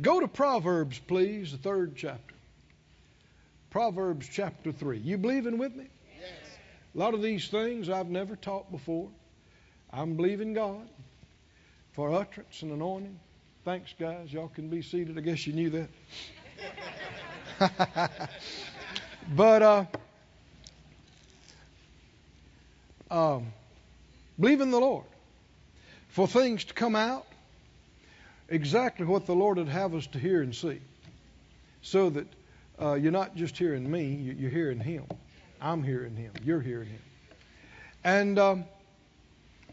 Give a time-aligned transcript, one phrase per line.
[0.00, 2.34] Go to Proverbs, please, the third chapter.
[3.70, 4.98] Proverbs chapter 3.
[4.98, 5.88] You believing with me?
[6.18, 6.30] Yes.
[6.94, 9.08] A lot of these things I've never taught before.
[9.92, 10.88] I'm believing God
[11.92, 13.18] for utterance and anointing.
[13.64, 14.32] Thanks, guys.
[14.32, 15.18] Y'all can be seated.
[15.18, 15.88] I guess you knew that.
[19.36, 19.84] but uh,
[23.10, 23.52] um,
[24.38, 25.04] believe in the Lord
[26.08, 27.26] for things to come out
[28.50, 30.80] exactly what the Lord would have us to hear and see,
[31.82, 32.26] so that
[32.80, 35.04] uh, you're not just hearing me, you're hearing Him.
[35.60, 36.32] I'm hearing Him.
[36.44, 37.02] You're hearing Him.
[38.04, 38.64] And um,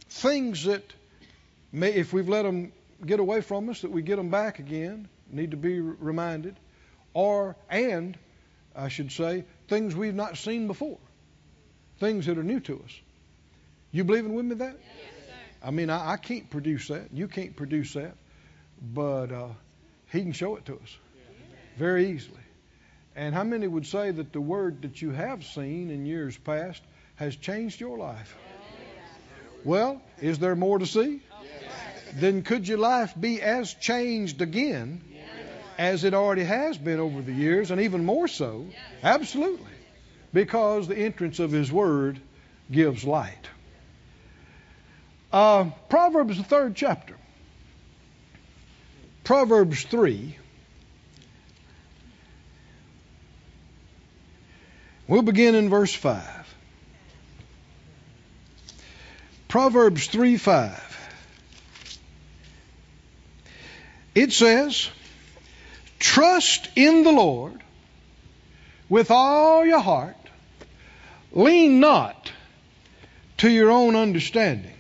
[0.09, 0.83] things that
[1.71, 2.71] may, if we've let them
[3.05, 6.55] get away from us, that we get them back again, need to be reminded,
[7.13, 8.17] or and
[8.75, 10.99] I should say, things we've not seen before,
[11.99, 12.91] things that are new to us.
[13.91, 14.77] You believing with me that?
[14.79, 17.11] Yes, I mean, I, I, can't produce that.
[17.11, 18.15] You can't produce that,
[18.81, 19.47] but uh,
[20.11, 20.97] He can show it to us
[21.77, 22.39] very easily.
[23.15, 26.81] And how many would say that the word that you have seen in years past
[27.15, 28.35] has changed your life?
[29.63, 31.21] Well, is there more to see?
[32.13, 35.01] Then could your life be as changed again
[35.77, 38.65] as it already has been over the years, and even more so?
[39.03, 39.65] Absolutely.
[40.33, 42.19] Because the entrance of His Word
[42.71, 43.47] gives light.
[45.31, 47.15] Uh, Proverbs, the third chapter.
[49.27, 50.37] Proverbs 3.
[55.05, 56.23] We'll begin in verse 5.
[59.49, 61.09] Proverbs 3 5.
[64.15, 64.89] It says,
[65.99, 67.61] Trust in the Lord
[68.87, 70.15] with all your heart,
[71.33, 72.31] lean not
[73.39, 74.76] to your own understanding.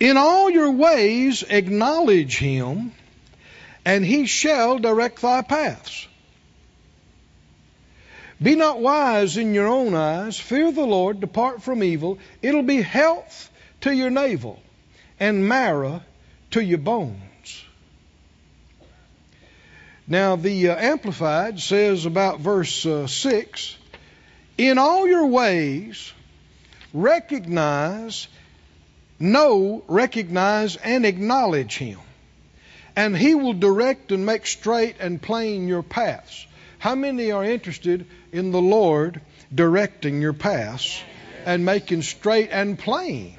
[0.00, 2.92] In all your ways acknowledge him,
[3.84, 6.08] and he shall direct thy paths.
[8.42, 10.40] Be not wise in your own eyes.
[10.40, 11.20] Fear the Lord.
[11.20, 12.18] Depart from evil.
[12.40, 13.50] It'll be health
[13.82, 14.58] to your navel
[15.18, 16.02] and marrow
[16.52, 17.20] to your bones.
[20.08, 23.76] Now, the uh, Amplified says about verse uh, 6
[24.56, 26.12] In all your ways,
[26.92, 28.26] recognize,
[29.20, 31.98] know, recognize, and acknowledge Him.
[32.96, 36.46] And He will direct and make straight and plain your paths.
[36.78, 39.20] How many are interested in the Lord
[39.54, 41.02] directing your paths
[41.44, 43.36] and making straight and plain?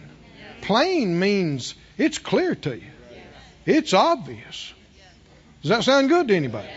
[0.62, 2.92] Plain means it's clear to you,
[3.66, 4.74] it's obvious.
[5.62, 6.70] Does that sound good to anybody?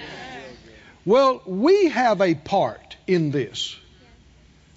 [1.07, 3.77] Well, we have a part in this.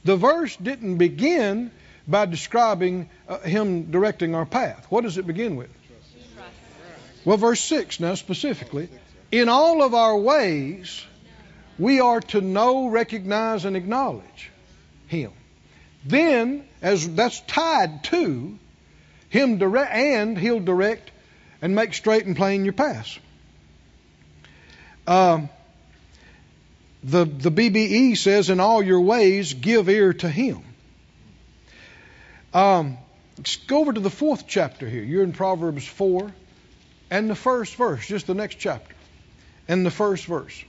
[0.03, 1.71] The verse didn't begin
[2.07, 4.85] by describing uh, Him directing our path.
[4.89, 5.69] What does it begin with?
[7.25, 8.89] Well, verse 6 now specifically.
[9.31, 11.03] In all of our ways,
[11.77, 14.49] we are to know, recognize, and acknowledge
[15.07, 15.31] Him.
[16.05, 18.57] Then, as that's tied to
[19.29, 21.11] Him direct, and He'll direct
[21.61, 23.19] and make straight and plain your paths.
[25.05, 25.49] Um,
[27.03, 30.63] the the BBE says, "In all your ways, give ear to Him."
[32.53, 32.97] Um,
[33.67, 35.03] go over to the fourth chapter here.
[35.03, 36.31] You're in Proverbs four,
[37.09, 38.95] and the first verse, just the next chapter,
[39.67, 40.63] and the first verse.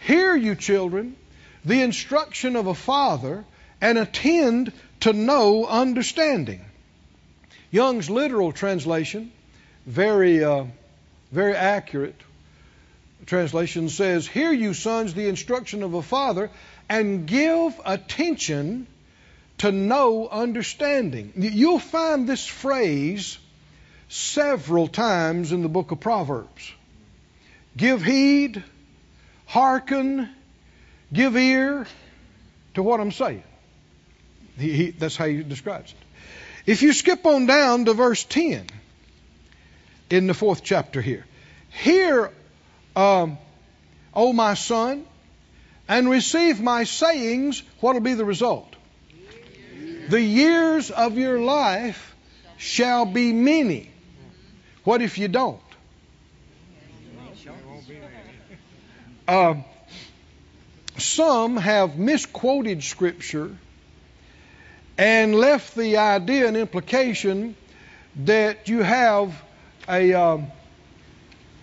[0.00, 1.16] Hear, you children,
[1.64, 3.44] the instruction of a father,
[3.80, 6.64] and attend to know understanding.
[7.70, 9.30] Young's literal translation,
[9.86, 10.64] very, uh,
[11.30, 12.20] very accurate
[13.26, 16.50] translation says, Hear, you sons, the instruction of a father,
[16.88, 18.86] and give attention
[19.60, 21.34] to know understanding.
[21.36, 23.38] You'll find this phrase
[24.08, 26.72] several times in the book of Proverbs.
[27.76, 28.64] Give heed,
[29.44, 30.30] hearken,
[31.12, 31.86] give ear
[32.72, 33.42] to what I'm saying.
[34.58, 35.98] He, he, that's how he describes it.
[36.64, 38.64] If you skip on down to verse 10
[40.08, 41.26] in the fourth chapter here,
[41.68, 42.30] hear,
[42.96, 43.36] um,
[44.14, 45.04] O my son,
[45.86, 48.74] and receive my sayings, what will be the result?
[50.10, 52.16] The years of your life
[52.56, 53.90] shall be many.
[54.82, 55.60] What if you don't?
[59.28, 59.54] Uh,
[60.98, 63.56] some have misquoted Scripture
[64.98, 67.54] and left the idea and implication
[68.24, 69.40] that you have
[69.88, 70.48] a, um,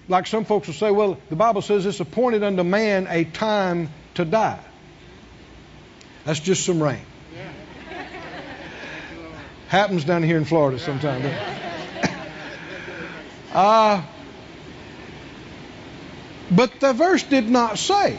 [0.08, 3.90] like some folks will say, well, the Bible says it's appointed unto man a time
[4.14, 4.64] to die.
[6.24, 7.02] That's just some rain.
[9.68, 11.26] Happens down here in Florida sometimes.
[13.54, 14.02] uh,
[16.50, 18.18] But the verse did not say,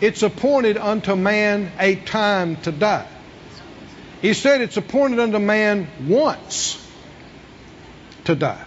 [0.00, 3.08] it's appointed unto man a time to die.
[4.20, 6.84] He said it's appointed unto man once
[8.24, 8.64] to die.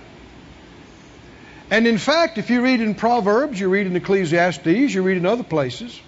[1.70, 5.26] And in fact, if you read in Proverbs, you read in Ecclesiastes, you read in
[5.26, 6.00] other places,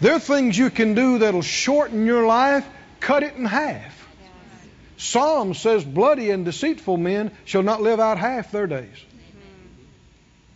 [0.00, 2.66] there are things you can do that'll shorten your life,
[3.00, 4.03] cut it in half.
[4.96, 8.96] Psalm says, Bloody and deceitful men shall not live out half their days.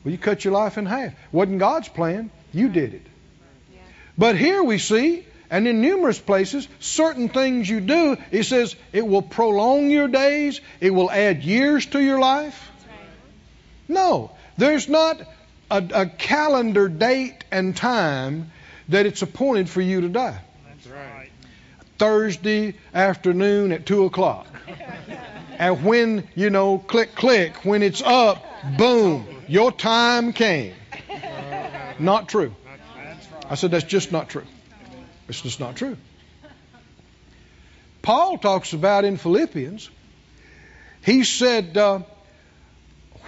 [0.04, 1.14] Well, you cut your life in half.
[1.32, 3.06] Wasn't God's plan, you did it.
[4.16, 9.06] But here we see, and in numerous places, certain things you do, he says it
[9.06, 12.70] will prolong your days, it will add years to your life.
[13.86, 15.20] No, there's not
[15.70, 18.50] a, a calendar date and time
[18.88, 20.40] that it's appointed for you to die.
[21.98, 24.46] Thursday afternoon at 2 o'clock.
[25.58, 28.44] and when, you know, click, click, when it's up,
[28.76, 30.74] boom, your time came.
[31.98, 32.54] Not true.
[33.50, 34.44] I said, that's just not true.
[35.28, 35.96] It's just not true.
[38.02, 39.90] Paul talks about in Philippians,
[41.04, 42.00] he said, uh,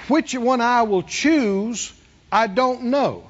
[0.09, 1.93] which one I will choose,
[2.31, 3.30] I don't know.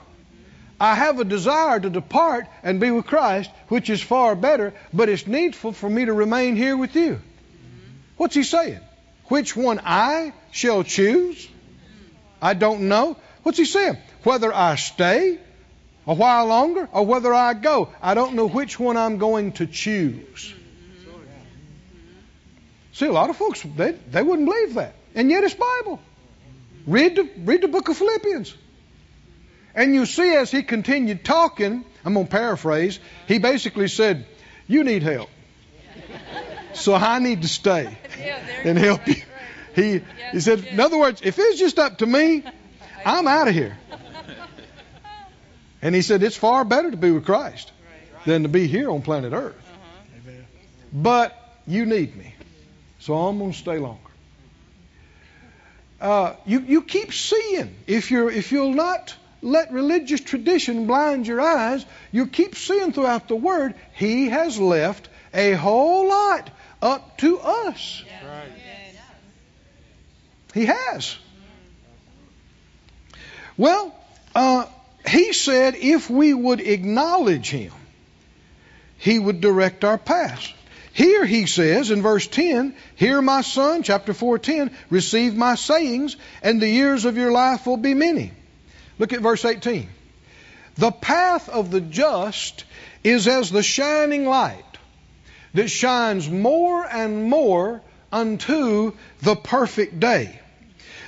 [0.81, 5.11] I have a desire to depart and be with Christ, which is far better, but
[5.11, 7.21] it's needful for me to remain here with you.
[8.17, 8.81] What's he saying?
[9.27, 11.47] Which one I shall choose?
[12.41, 13.19] I don't know.
[13.43, 13.99] What's he saying?
[14.25, 15.39] Whether I stay
[16.07, 19.67] a while longer or whether I go, I don't know which one I'm going to
[19.67, 20.55] choose.
[22.95, 24.95] See, a lot of folks, they, they wouldn't believe that.
[25.15, 26.01] And yet it's Bible.
[26.87, 28.55] Read the, read the book of Philippians.
[29.75, 34.27] And you see, as he continued talking, I'm going to paraphrase, he basically said,
[34.67, 35.31] You need help.
[36.73, 37.97] So I need to stay
[38.65, 39.23] and help you.
[39.75, 40.01] He,
[40.33, 42.43] he said, In other words, if it's just up to me,
[43.05, 43.77] I'm out of here.
[45.83, 47.73] And he said, It's far better to be with Christ
[48.27, 49.57] than to be here on planet Earth.
[50.93, 51.37] But
[51.67, 52.35] you need me.
[52.99, 54.01] So I'm going to stay longer.
[56.01, 57.77] Uh, you, you keep seeing.
[57.87, 63.29] If, you're, if you'll not let religious tradition blind your eyes, you keep seeing throughout
[63.29, 66.51] the Word, He has left a whole lot
[66.83, 68.03] up to us.
[68.25, 68.53] Right.
[70.53, 71.17] He has.
[73.57, 73.95] Well,
[74.35, 74.67] uh,
[75.09, 77.73] He said if we would acknowledge Him,
[78.99, 80.53] He would direct our path.
[80.93, 86.61] Here he says in verse 10, Hear my son, chapter 4:10, receive my sayings, and
[86.61, 88.33] the years of your life will be many.
[89.01, 89.89] Look at verse 18.
[90.77, 92.65] The path of the just
[93.03, 94.63] is as the shining light
[95.55, 97.81] that shines more and more
[98.13, 98.93] unto
[99.23, 100.39] the perfect day.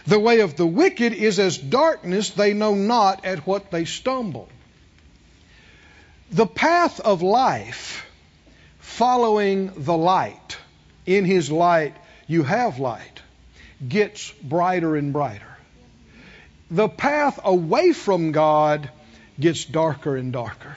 [0.07, 4.49] The way of the wicked is as darkness, they know not at what they stumble.
[6.31, 8.07] The path of life
[8.79, 10.57] following the light.
[11.05, 11.95] In His light,
[12.27, 13.21] you have light.
[13.87, 15.52] Gets brighter and brighter.
[16.73, 18.91] The path away from God
[19.39, 20.75] gets darker and darker.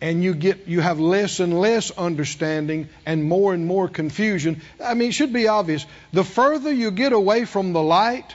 [0.00, 4.60] And you get you have less and less understanding and more and more confusion.
[4.82, 5.86] I mean, it should be obvious.
[6.12, 8.34] The further you get away from the light,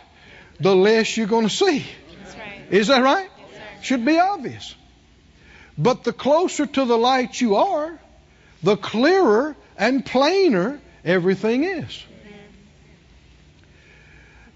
[0.59, 1.86] the less you're going to see.
[2.40, 2.61] Right.
[2.69, 3.30] Is that right?
[3.37, 4.73] Yes, should be obvious.
[5.78, 7.99] But the closer to the light you are,
[8.64, 12.04] the clearer and plainer everything is.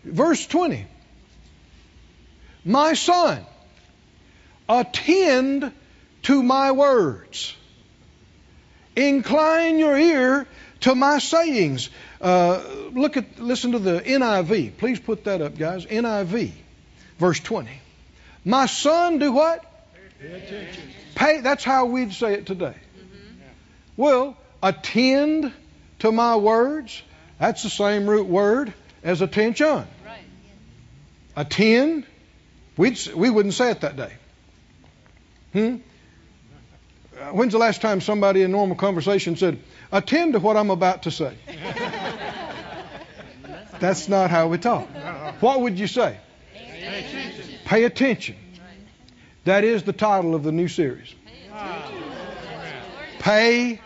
[0.06, 0.86] Verse 20
[2.64, 3.44] My son,
[4.70, 5.72] attend
[6.24, 7.56] to my words,
[8.96, 10.48] incline your ear
[10.82, 11.90] to my sayings.
[12.22, 12.62] Uh,
[12.94, 14.78] look at, listen to the NIV.
[14.78, 15.86] Please put that up, guys.
[15.86, 16.52] NIV,
[17.18, 17.70] verse 20.
[18.46, 19.66] My son, do what?
[20.22, 20.84] Pay attention.
[21.16, 22.76] Pay, that's how we'd say it today.
[23.98, 25.52] Well, attend
[26.00, 27.02] to my words.
[27.40, 29.86] That's the same root word as attention.
[31.36, 31.46] Right.
[31.46, 32.06] Attend.
[32.78, 34.14] We'd, we wouldn't say it that day.
[35.54, 35.78] Hmm?
[37.18, 39.60] Uh, When's the last time somebody in normal conversation said,
[39.92, 41.36] attend to what I'm about to say?
[43.80, 44.88] That's not how we talk.
[45.40, 46.18] What would you say?
[46.54, 47.56] Pay attention.
[47.66, 48.36] Pay attention.
[49.46, 51.14] That is the title of the new series.
[53.20, 53.80] Pay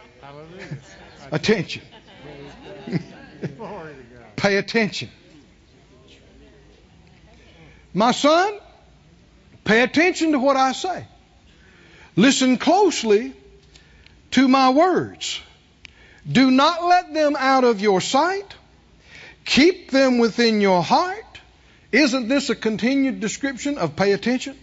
[1.31, 1.83] attention.
[3.57, 4.35] Glory to God.
[4.35, 5.09] Pay attention.
[7.93, 8.53] My son,
[9.63, 11.05] pay attention to what I say.
[12.15, 13.33] Listen closely
[14.31, 15.41] to my words.
[16.29, 18.53] Do not let them out of your sight.
[19.45, 21.23] Keep them within your heart.
[21.91, 24.55] Isn't this a continued description of pay attention?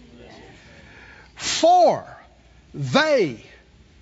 [1.35, 2.05] For
[2.73, 3.43] they,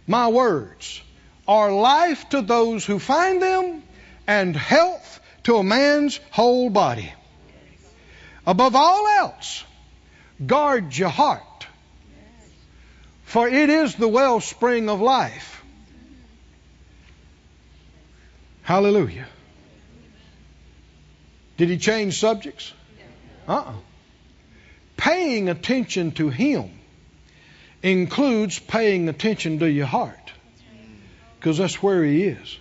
[0.06, 1.02] my words,
[1.48, 3.84] are life to those who find them
[4.28, 7.12] and health to a man's whole body.
[8.48, 9.64] Above all else,
[10.46, 11.68] guard your heart,
[13.24, 15.64] for it is the wellspring of life.
[18.62, 19.28] Hallelujah.
[21.58, 22.74] Did he change subjects?
[23.48, 23.74] Uh uh
[24.98, 26.72] Paying attention to him
[27.84, 30.32] includes paying attention to your heart
[31.40, 32.58] because that's where he is.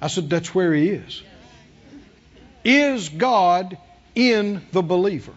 [0.00, 1.22] I said, that's where he is.
[2.64, 3.76] Is God
[4.14, 5.34] in the believer?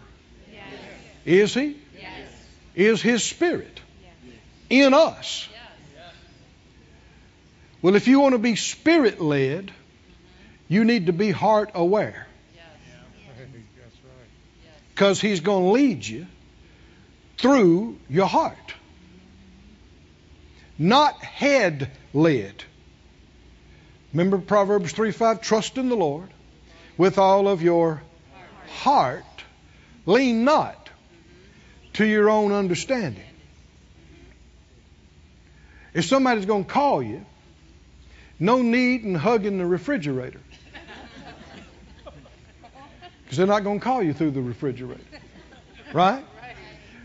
[1.25, 1.75] Is he?
[2.73, 3.81] Is his spirit
[4.69, 5.49] in us?
[7.81, 9.73] Well, if you want to be spirit led, mm-hmm.
[10.67, 12.27] you need to be heart aware
[14.93, 16.25] because he's going to lead you
[17.37, 18.73] through your heart,
[20.79, 22.63] not head led.
[24.11, 25.41] Remember Proverbs 3 5?
[25.41, 26.29] Trust in the Lord
[26.97, 28.01] with all of your
[28.67, 29.23] heart.
[30.05, 30.89] Lean not
[31.93, 33.23] to your own understanding.
[35.93, 37.25] If somebody's going to call you,
[38.39, 40.39] no need in hugging the refrigerator.
[43.23, 45.03] Because they're not going to call you through the refrigerator.
[45.93, 46.23] Right?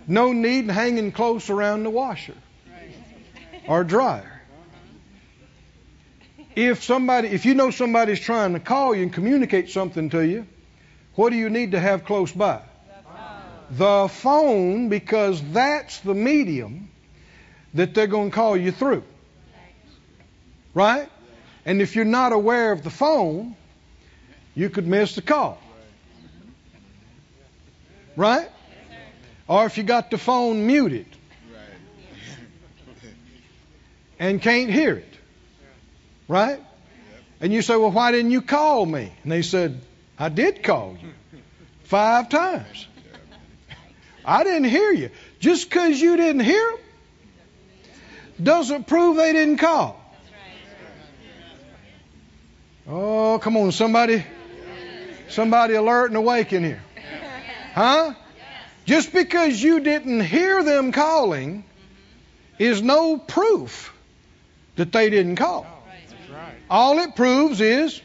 [0.07, 2.37] No need in hanging close around the washer
[3.67, 4.32] or dryer.
[6.55, 10.47] If somebody, if you know somebody's trying to call you and communicate something to you,
[11.15, 12.61] what do you need to have close by?
[13.71, 16.91] The phone, because that's the medium
[17.75, 19.03] that they're going to call you through.
[20.75, 21.09] Right?
[21.65, 23.57] And if you're not aware of the phone,
[24.55, 25.59] you could miss the call.
[28.15, 28.51] Right?
[29.49, 31.07] Or if you got the phone muted
[34.19, 35.12] and can't hear it.
[36.33, 36.59] Right?
[37.43, 39.13] And you say, Well, why didn't you call me?
[39.23, 39.79] And they said,
[40.19, 41.11] I did call you
[41.85, 42.87] five times.
[44.25, 45.11] I didn't hear you.
[45.41, 46.79] Just because you didn't hear them
[48.43, 50.01] doesn't prove they didn't call.
[52.89, 54.25] Oh, come on, somebody.
[55.29, 56.83] Somebody alert and awake in here.
[57.75, 58.15] Huh?
[58.87, 61.65] Just because you didn't hear them calling
[62.59, 63.95] is no proof
[64.77, 65.82] that they didn't call.
[66.73, 68.01] All it proves is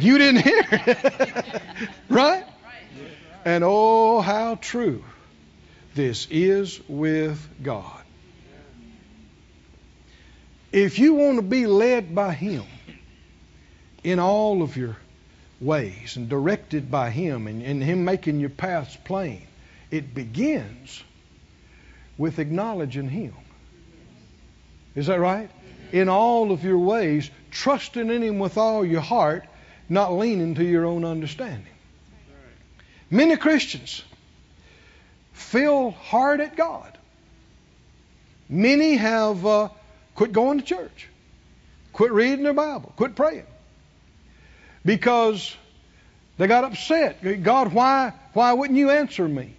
[0.00, 1.60] you didn't hear
[2.08, 2.46] right?
[3.44, 5.04] And oh, how true
[5.94, 8.00] this is with God.
[10.72, 12.64] If you want to be led by Him
[14.02, 14.96] in all of your
[15.60, 19.46] ways and directed by Him and, and Him making your paths plain,
[19.90, 21.04] it begins
[22.16, 23.34] with acknowledging Him.
[24.94, 25.50] Is that right?
[25.92, 29.44] In all of your ways, trusting in Him with all your heart,
[29.88, 31.66] not leaning to your own understanding.
[33.10, 34.02] Many Christians
[35.32, 36.98] feel hard at God.
[38.48, 39.68] Many have uh,
[40.14, 41.08] quit going to church,
[41.92, 43.46] quit reading their Bible, quit praying
[44.84, 45.54] because
[46.38, 47.42] they got upset.
[47.42, 49.54] God, why, why wouldn't you answer me?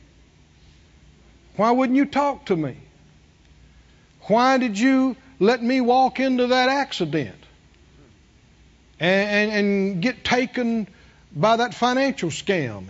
[1.56, 2.78] Why wouldn't you talk to me?
[4.22, 7.43] Why did you let me walk into that accident
[9.00, 10.88] and, and, get taken
[11.36, 12.86] by that financial scam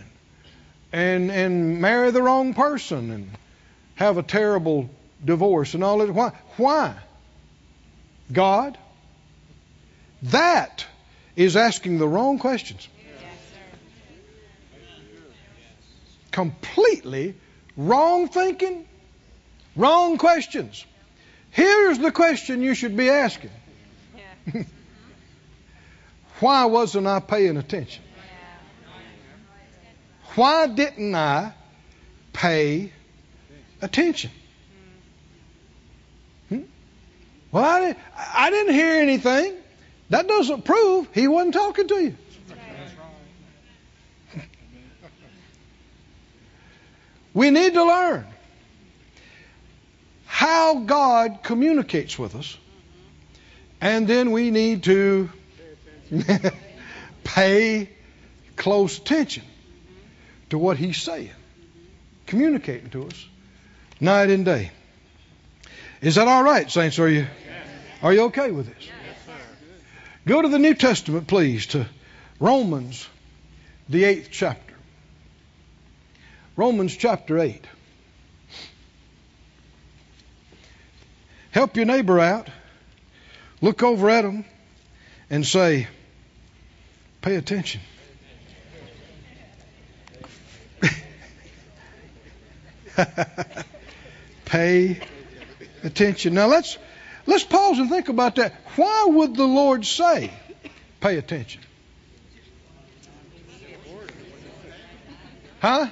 [0.91, 3.29] and, and, marry the wrong person and
[3.95, 4.89] have a terrible
[5.24, 6.13] divorce and all that?
[6.13, 6.31] Why?
[6.57, 6.95] Why?
[8.31, 8.77] God?
[10.24, 10.86] That
[11.36, 12.88] is asking the wrong questions.
[16.31, 17.36] Completely
[17.77, 18.86] wrong thinking,
[19.75, 20.86] wrong questions.
[21.51, 23.51] Here's the question you should be asking
[26.39, 28.03] Why wasn't I paying attention?
[30.35, 31.53] Why didn't I
[32.33, 32.91] pay
[33.81, 34.31] attention?
[36.49, 36.61] Hmm?
[37.51, 39.53] Well, I didn't, I didn't hear anything.
[40.09, 42.15] That doesn't prove he wasn't talking to you.
[47.33, 48.27] We need to learn
[50.25, 52.57] how God communicates with us,
[53.81, 55.29] and then we need to
[57.24, 57.89] pay
[58.55, 59.43] close attention
[60.50, 61.32] to what He's saying,
[62.27, 63.27] communicating to us
[64.00, 64.72] night and day.
[66.01, 67.00] Is that all right, saints?
[67.00, 67.27] Are you
[68.01, 68.89] are you okay with this?
[70.25, 71.88] Go to the New Testament, please, to
[72.39, 73.08] Romans,
[73.89, 74.74] the eighth chapter.
[76.55, 77.65] Romans chapter 8.
[81.51, 82.48] Help your neighbor out.
[83.62, 84.46] Look over at him
[85.29, 85.88] and say,
[87.24, 87.82] pay attention.
[94.46, 95.00] pay
[95.84, 96.36] attention.
[96.36, 96.77] Now let's
[97.25, 98.53] let's pause and think about that.
[98.75, 100.32] Why would the Lord say,
[101.00, 101.62] pay attention?
[105.60, 105.88] Huh?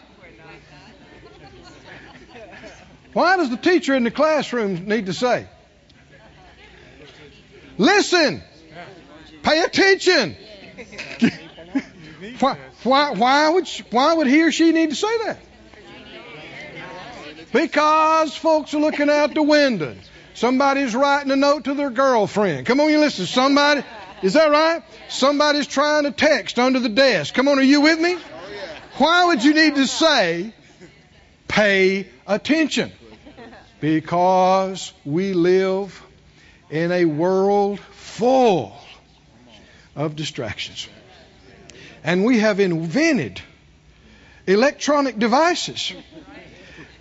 [3.14, 5.48] Why does the teacher in the classroom need to say?
[7.78, 8.44] Listen.
[9.44, 10.36] Pay attention.
[12.40, 15.40] Why, why, why, would she, why would he or she need to say that?
[17.52, 19.96] Because folks are looking out the window.
[20.34, 22.66] Somebody's writing a note to their girlfriend.
[22.66, 23.26] Come on, you listen.
[23.26, 23.84] Somebody,
[24.24, 24.84] is that right?
[25.10, 27.34] Somebody's trying to text under the desk.
[27.34, 28.18] Come on, are you with me?
[28.98, 30.54] Why would you need to say,
[31.48, 32.92] pay attention?
[33.82, 36.02] Because we live
[36.70, 38.76] in a world full
[39.95, 40.88] of distractions.
[42.03, 43.41] And we have invented
[44.48, 45.93] electronic devices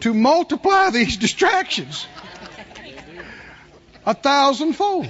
[0.01, 2.07] to multiply these distractions
[4.07, 5.09] a thousandfold.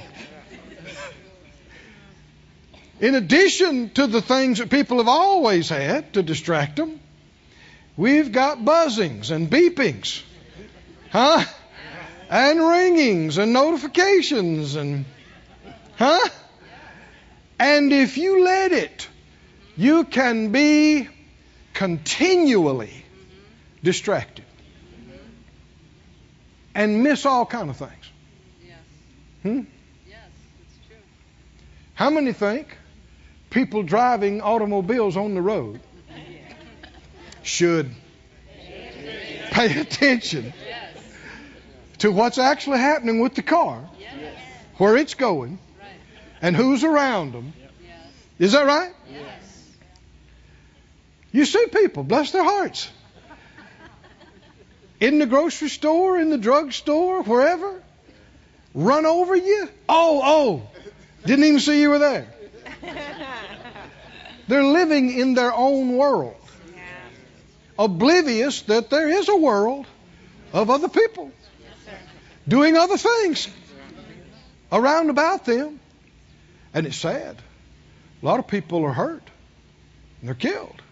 [3.00, 7.00] In addition to the things that people have always had to distract them,
[7.96, 10.22] we've got buzzings and beepings,
[11.10, 11.44] huh?
[12.28, 15.06] And ringings and notifications and,
[15.96, 16.28] huh?
[17.60, 19.06] And if you let it,
[19.76, 21.06] you can be
[21.74, 23.04] continually
[23.84, 24.46] distracted
[26.74, 28.10] and miss all kind of things.
[28.66, 28.78] Yes.
[29.42, 29.60] Hmm?
[30.08, 30.18] Yes,
[30.62, 30.96] it's true.
[31.94, 32.66] How many think
[33.50, 35.80] people driving automobiles on the road
[37.42, 37.90] should
[39.50, 40.96] pay attention Yes.
[41.98, 44.34] to what's actually happening with the car, Yes.
[44.78, 45.88] where it's going, Right.
[46.42, 47.52] and who's around them?
[48.40, 48.94] Is that right?
[49.12, 49.74] Yes.
[51.30, 52.90] You see people, bless their hearts.
[54.98, 57.82] In the grocery store, in the drug store, wherever,
[58.74, 59.68] run over you.
[59.86, 60.62] Oh, oh,
[61.26, 62.32] didn't even see you were there.
[64.48, 66.36] They're living in their own world,
[67.78, 69.84] oblivious that there is a world
[70.54, 71.30] of other people
[72.48, 73.48] doing other things
[74.72, 75.78] around about them.
[76.72, 77.36] And it's sad.
[78.22, 79.22] A lot of people are hurt
[80.20, 80.82] and they're killed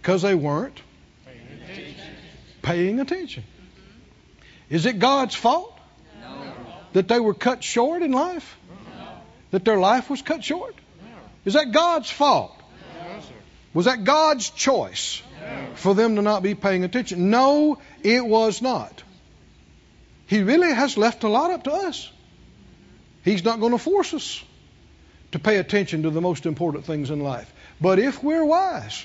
[0.00, 0.80] because they weren't
[2.62, 3.44] paying attention.
[4.68, 5.78] Is it God's fault
[6.92, 8.56] that they were cut short in life?
[9.52, 10.74] That their life was cut short?
[11.44, 12.60] Is that God's fault?
[13.04, 13.20] No.
[13.74, 15.22] Was that God's choice
[15.74, 17.30] for them to not be paying attention?
[17.30, 19.04] No, it was not.
[20.26, 22.10] He really has left a lot up to us.
[23.24, 24.42] He's not going to force us
[25.36, 27.52] to pay attention to the most important things in life.
[27.78, 29.04] But if we're wise,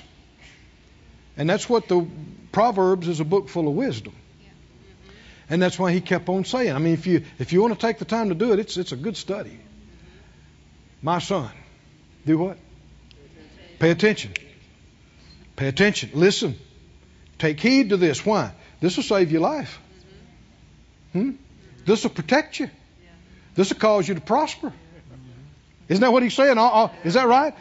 [1.36, 2.06] and that's what the
[2.52, 4.14] Proverbs is a book full of wisdom.
[5.50, 6.72] And that's why he kept on saying.
[6.72, 8.78] I mean, if you if you want to take the time to do it, it's
[8.78, 9.58] it's a good study.
[11.02, 11.50] My son,
[12.24, 12.56] do what?
[13.78, 14.32] Pay attention.
[15.56, 16.10] Pay attention.
[16.14, 16.58] Listen.
[17.38, 18.24] Take heed to this.
[18.24, 18.52] Why?
[18.80, 19.78] This will save your life.
[21.12, 21.32] Hmm?
[21.84, 22.70] This will protect you.
[23.54, 24.72] This will cause you to prosper.
[25.92, 26.56] Isn't that what he's saying?
[26.56, 27.54] Uh, uh, Is that right?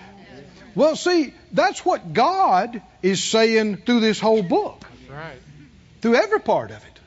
[0.73, 5.35] Well, see, that's what God is saying through this whole book, right.
[5.99, 6.99] through every part of it.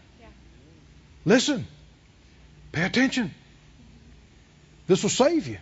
[1.24, 1.66] Listen.
[2.72, 3.32] Pay attention.
[4.86, 5.56] This will save you.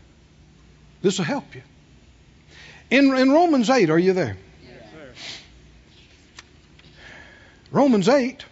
[1.00, 1.62] This will help you.
[2.90, 4.36] In, in Romans 8, are you there?
[4.64, 5.40] Yes.
[7.70, 8.44] Romans 8,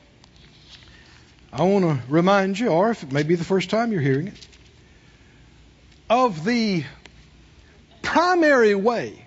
[1.53, 4.29] I want to remind you, or if it may be the first time you're hearing
[4.29, 4.47] it,
[6.09, 6.85] of the
[8.11, 9.25] primary way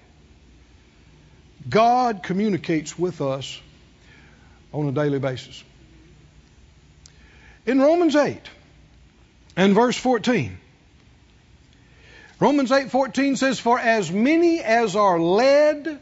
[1.70, 3.62] God communicates with us
[4.74, 5.64] on a daily basis.
[7.66, 8.42] In Romans 8
[9.56, 10.58] and verse 14,
[12.42, 16.00] Romans 8:14 says, "For as many as are led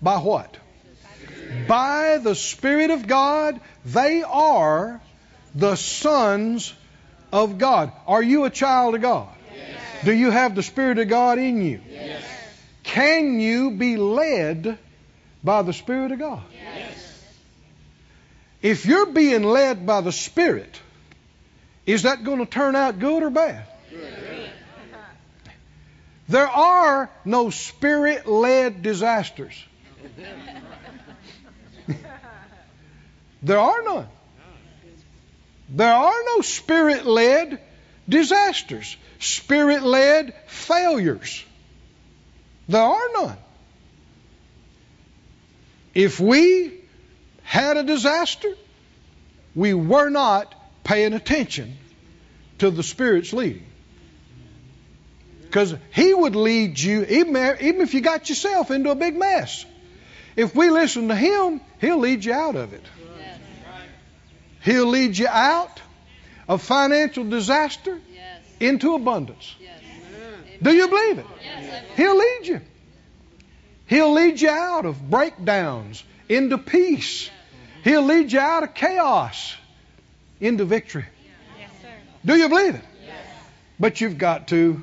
[0.00, 0.56] by what?
[1.66, 5.00] By the Spirit of God, they are
[5.56, 6.72] the sons
[7.32, 9.34] of God." Are you a child of God?
[10.04, 11.80] Do you have the Spirit of God in you?
[11.90, 12.22] Yes.
[12.82, 14.78] Can you be led
[15.44, 16.42] by the Spirit of God?
[18.62, 20.80] If you're being led by the Spirit,
[21.86, 23.66] is that going to turn out good or bad?
[26.28, 29.64] There are no spirit led disasters.
[33.42, 34.06] there are none.
[35.70, 37.60] There are no spirit led
[38.10, 41.44] disasters, spirit led failures.
[42.68, 43.38] There are none.
[45.94, 46.72] If we
[47.42, 48.54] had a disaster,
[49.54, 51.76] we were not paying attention
[52.58, 53.66] to the Spirit's leading.
[55.42, 59.64] Because He would lead you, even, even if you got yourself into a big mess.
[60.36, 62.84] If we listen to Him, He'll lead you out of it.
[64.62, 65.80] He'll lead you out
[66.50, 68.40] of financial disaster Yes.
[68.58, 69.54] into abundance.
[69.60, 69.78] Yes.
[70.58, 70.62] Mm.
[70.64, 71.26] Do you believe it?
[71.44, 71.84] Yes.
[71.96, 72.60] He'll lead you.
[73.86, 77.30] He'll lead you out of breakdowns into peace.
[77.84, 79.54] He'll lead you out of chaos
[80.40, 81.04] into victory.
[81.58, 81.88] Yes, sir.
[82.24, 82.84] Do you believe it?
[83.06, 83.14] Yes.
[83.78, 84.82] But you've got to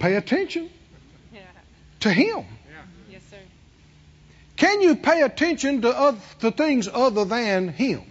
[0.00, 0.68] pay attention
[1.32, 1.40] Yeah.
[2.00, 2.44] to Him.
[3.10, 3.38] Yes, sir.
[4.56, 8.02] Can you pay attention to, oth- to things other than Him?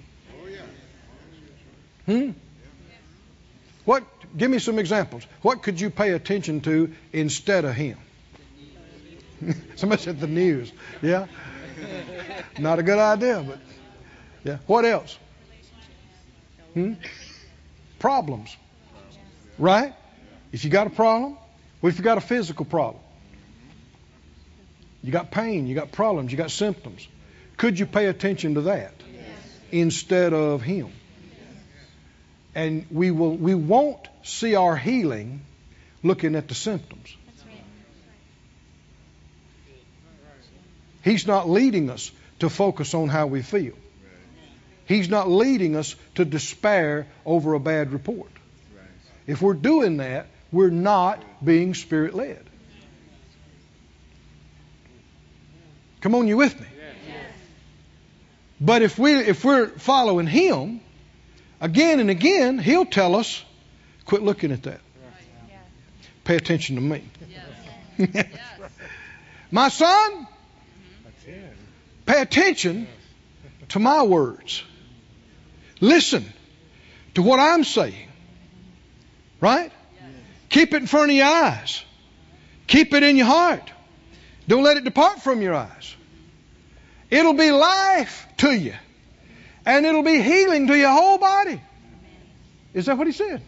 [2.10, 2.32] Hmm?
[3.86, 4.04] What?
[4.36, 5.28] Give me some examples.
[5.44, 8.00] What could you pay attention to instead of Him?
[9.76, 10.72] Somebody said the news.
[11.04, 11.28] Yeah.
[12.58, 13.60] Not a good idea, but
[14.44, 14.58] yeah.
[14.66, 15.20] What else?
[16.74, 16.94] Hmm?
[18.00, 18.58] Problems.
[19.60, 19.94] Right?
[20.52, 21.38] If you got a problem,
[21.80, 23.04] well, if you got a physical problem,
[25.04, 27.08] you got pain, you got problems, you got symptoms.
[27.56, 28.96] Could you pay attention to that
[29.72, 30.92] instead of Him?
[32.56, 35.42] And we will we won't see our healing
[36.04, 37.16] looking at the symptoms.
[41.04, 43.74] He's not leading us to focus on how we feel.
[44.86, 48.32] He's not leading us to despair over a bad report.
[49.28, 52.44] If we're doing that, we're not being spirit led.
[56.02, 56.68] Come on, you with me?
[58.62, 60.82] But if we if we're following him,
[61.62, 63.44] again and again, he'll tell us,
[64.06, 64.82] quit looking at that.
[66.24, 67.04] Pay attention to me.
[69.52, 70.28] My son,
[71.26, 71.44] it.
[72.06, 72.88] pay attention
[73.70, 74.64] to my words.
[75.82, 76.26] Listen
[77.16, 78.08] to what I'm saying.
[79.42, 79.72] Right?
[80.50, 81.84] Keep it in front of your eyes.
[82.68, 83.72] Keep it in your heart.
[84.48, 85.96] Don't let it depart from your eyes.
[87.10, 88.74] It'll be life to you.
[89.70, 91.62] And it'll be healing to your whole body.
[92.74, 93.40] Is that what he said?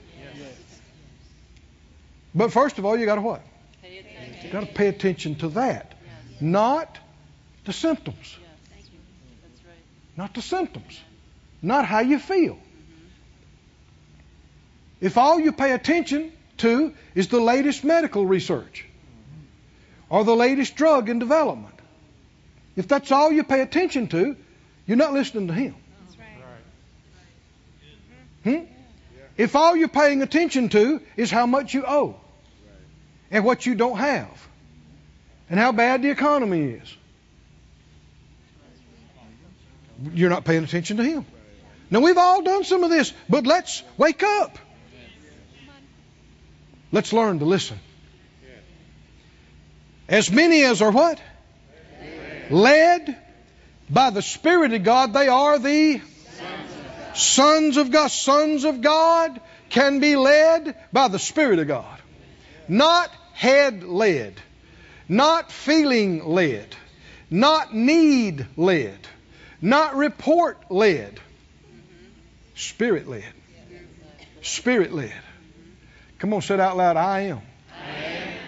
[2.36, 3.42] But first of all, you got to what?
[3.82, 4.46] Pay attention.
[4.46, 5.96] You got to pay attention to that,
[6.40, 7.00] not
[7.66, 8.38] the symptoms.
[8.40, 8.50] Yes.
[8.72, 9.00] Thank you.
[9.42, 9.76] That's right.
[10.16, 11.00] not the symptoms,
[11.64, 12.54] not how you feel.
[12.54, 13.08] Mm-hmm.
[15.02, 20.16] If all you pay attention to is the latest medical research mm-hmm.
[20.16, 21.80] or the latest drug in development,
[22.76, 24.36] if that's all you pay attention to,
[24.86, 25.76] you're not listening to Him.
[28.44, 28.60] That's right.
[28.60, 28.68] Right.
[28.68, 28.74] Hmm?
[29.38, 32.16] If all you're paying attention to is how much you owe
[33.32, 34.48] and what you don't have
[35.50, 36.98] and how bad the economy is,
[40.14, 41.26] you're not paying attention to Him.
[41.90, 44.58] Now, we've all done some of this, but let's wake up.
[46.92, 47.80] Let's learn to listen.
[50.08, 51.20] As many as are what?
[52.50, 53.18] Led
[53.90, 56.02] by the Spirit of God, they are the
[57.14, 58.08] sons of God.
[58.08, 62.00] Sons of God can be led by the Spirit of God.
[62.68, 64.36] Not head led,
[65.08, 66.76] not feeling led,
[67.30, 69.00] not need led,
[69.62, 71.20] not report led,
[72.56, 73.34] Spirit led.
[74.42, 75.14] Spirit led.
[76.20, 76.98] Come on, say it out loud.
[76.98, 77.42] I am,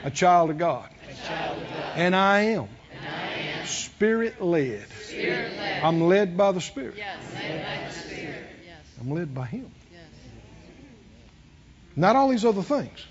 [0.04, 0.90] a child of God.
[1.96, 2.68] And I am,
[3.66, 4.86] Spirit led.
[5.84, 6.96] I'm led by the Spirit.
[6.98, 7.18] Yes.
[7.34, 8.46] Led by the Spirit.
[8.66, 8.93] Yes.
[9.04, 9.70] I'm led by Him.
[9.92, 10.02] Yes.
[11.96, 13.06] Not all these other things.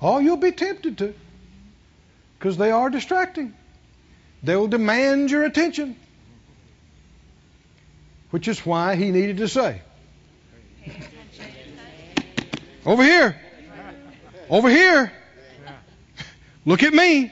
[0.00, 1.14] All you'll be tempted to.
[2.38, 3.54] Because they are distracting.
[4.42, 5.96] They will demand your attention.
[8.30, 9.80] Which is why he needed to say,
[12.84, 13.36] Over here.
[14.50, 15.12] Over here.
[16.64, 17.30] Look at me.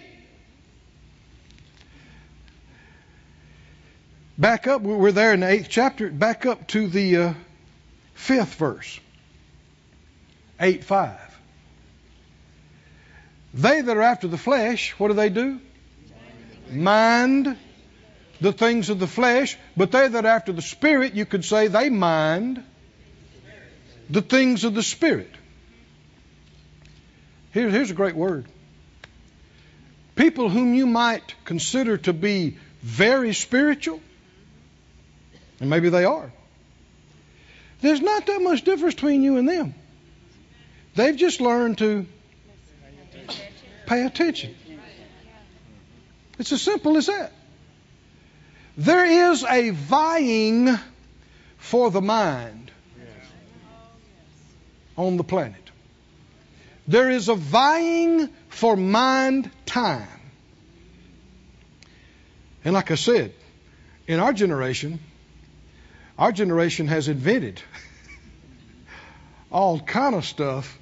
[4.40, 4.80] Back up.
[4.80, 6.08] We're there in the eighth chapter.
[6.08, 7.34] Back up to the uh,
[8.14, 8.98] fifth verse.
[10.58, 11.18] 8 5.
[13.52, 15.60] They that are after the flesh, what do they do?
[16.70, 17.58] Mind
[18.40, 21.66] the things of the flesh, but they that are after the Spirit, you could say
[21.66, 22.62] they mind
[24.08, 25.30] the things of the Spirit.
[27.52, 28.46] Here, here's a great word.
[30.16, 34.00] People whom you might consider to be very spiritual,
[35.60, 36.32] and maybe they are,
[37.80, 39.74] there's not that much difference between you and them.
[40.94, 42.06] They've just learned to
[43.86, 44.54] pay attention.
[46.38, 47.32] It's as simple as that.
[48.76, 50.68] There is a vying
[51.58, 52.70] for the mind
[54.96, 55.70] on the planet.
[56.88, 60.08] There is a vying for mind time.
[62.64, 63.32] And like I said,
[64.06, 64.98] in our generation,
[66.20, 67.62] our generation has invented
[69.50, 70.78] all kind of stuff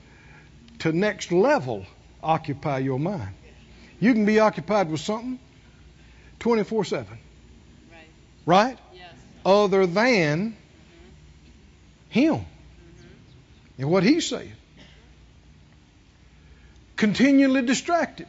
[0.81, 1.87] to next level
[2.21, 3.35] occupy your mind.
[4.01, 5.39] You can be occupied with something
[6.41, 7.07] 24 7.
[7.07, 7.19] Right.
[8.47, 8.79] Right?
[8.93, 9.13] Yes.
[9.47, 10.55] Other than mm-hmm.
[12.09, 12.45] Him mm-hmm.
[13.79, 14.53] and what He's saying.
[16.97, 18.27] Continually distracted.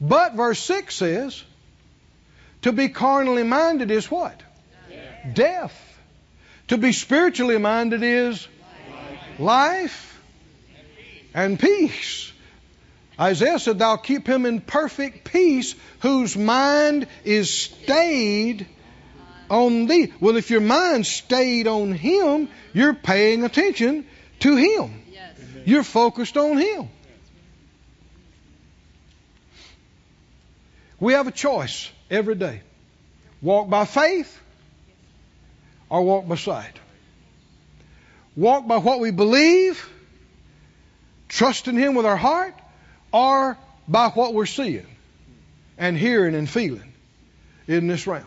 [0.00, 1.44] But verse 6 says,
[2.62, 4.42] to be carnally minded is what?
[5.34, 5.82] Death.
[6.68, 8.46] To be spiritually minded is
[9.38, 10.20] life
[11.34, 12.32] and peace.
[13.18, 18.66] Isaiah said, Thou keep him in perfect peace whose mind is stayed
[19.48, 20.12] on thee.
[20.20, 24.06] Well, if your mind stayed on him, you're paying attention
[24.40, 25.02] to him.
[25.12, 25.36] Yes.
[25.64, 26.88] You're focused on him.
[30.98, 32.62] We have a choice every day
[33.42, 34.40] walk by faith
[35.88, 36.78] or walk sight.
[38.36, 39.88] Walk by what we believe,
[41.28, 42.54] trust in Him with our heart,
[43.12, 43.56] or
[43.88, 44.86] by what we're seeing
[45.78, 46.92] and hearing and feeling
[47.66, 48.26] in this realm.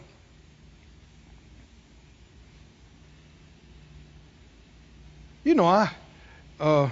[5.43, 5.91] You know, I
[6.59, 6.89] uh,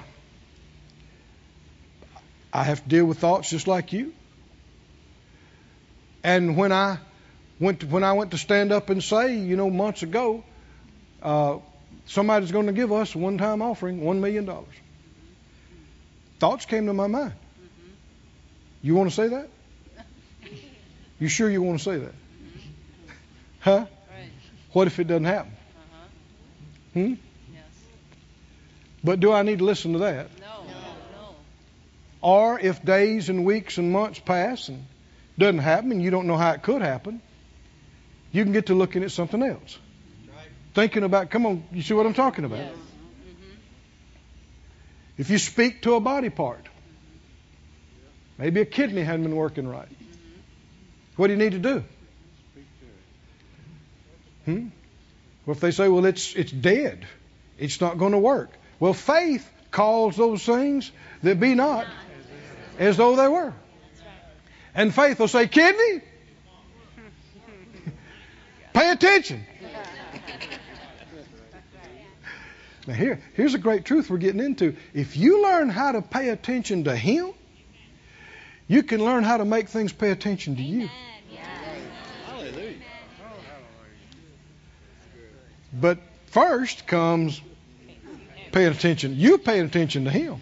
[2.54, 4.14] I have to deal with thoughts just like you.
[6.24, 6.98] And when I
[7.60, 10.44] went to, when I went to stand up and say, you know, months ago,
[11.22, 11.58] uh,
[12.06, 14.74] somebody's going to give us a one-time offering, one million dollars.
[16.40, 17.34] Thoughts came to my mind.
[18.82, 19.50] You want to say that?
[21.20, 22.14] You sure you want to say that?
[23.60, 23.86] Huh?
[24.72, 25.52] What if it doesn't happen?
[25.52, 27.06] Uh-huh.
[27.06, 27.14] Hmm?
[29.04, 30.30] But do I need to listen to that?
[30.40, 30.64] No.
[30.66, 31.36] No.
[32.22, 34.86] Or if days and weeks and months pass and
[35.38, 37.22] doesn't happen and you don't know how it could happen,
[38.32, 39.78] you can get to looking at something else.
[40.78, 42.60] Thinking about, come on, you see what I'm talking about?
[42.60, 42.72] Yes.
[42.72, 43.52] Mm-hmm.
[45.18, 46.64] If you speak to a body part,
[48.38, 49.88] maybe a kidney hadn't been working right.
[51.16, 51.84] What do you need to do?
[54.46, 54.68] Hmm?
[55.48, 57.08] Well, if they say, well, it's, it's dead,
[57.58, 58.52] it's not going to work.
[58.80, 60.92] Well, faith calls those things
[61.24, 61.88] that be not
[62.78, 63.52] as though they were.
[64.76, 66.04] And faith will say, kidney,
[68.74, 69.44] pay attention.
[72.88, 74.78] Now, here, here's a great truth we're getting into.
[74.94, 77.34] If you learn how to pay attention to Him,
[78.70, 80.90] you can learn how to make things pay attention to you.
[85.74, 87.42] But first comes
[88.54, 89.18] paying attention.
[89.18, 90.42] You paying attention to Him.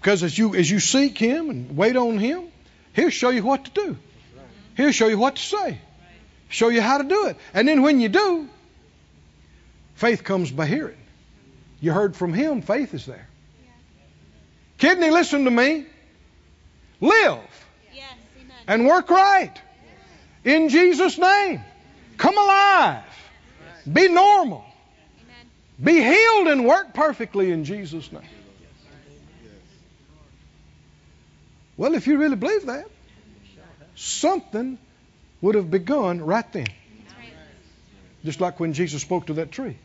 [0.00, 2.48] Because as you as you seek Him and wait on Him,
[2.94, 3.96] He'll show you what to do.
[4.76, 5.78] He'll show you what to say.
[6.48, 7.36] Show you how to do it.
[7.54, 8.48] And then when you do,
[9.94, 10.98] faith comes by hearing.
[11.80, 13.28] You heard from Him, faith is there.
[14.78, 15.86] Kidney, listen to me.
[17.00, 17.40] Live
[17.94, 18.14] Yes.
[18.66, 19.54] And work right
[20.44, 21.62] in Jesus' name.
[22.16, 23.02] Come alive.
[23.90, 24.64] Be normal.
[25.82, 28.22] Be healed and work perfectly in Jesus' name.
[31.76, 32.86] Well, if you really believe that,
[33.96, 34.78] something
[35.40, 36.68] would have begun right then.
[38.24, 39.76] Just like when Jesus spoke to that tree.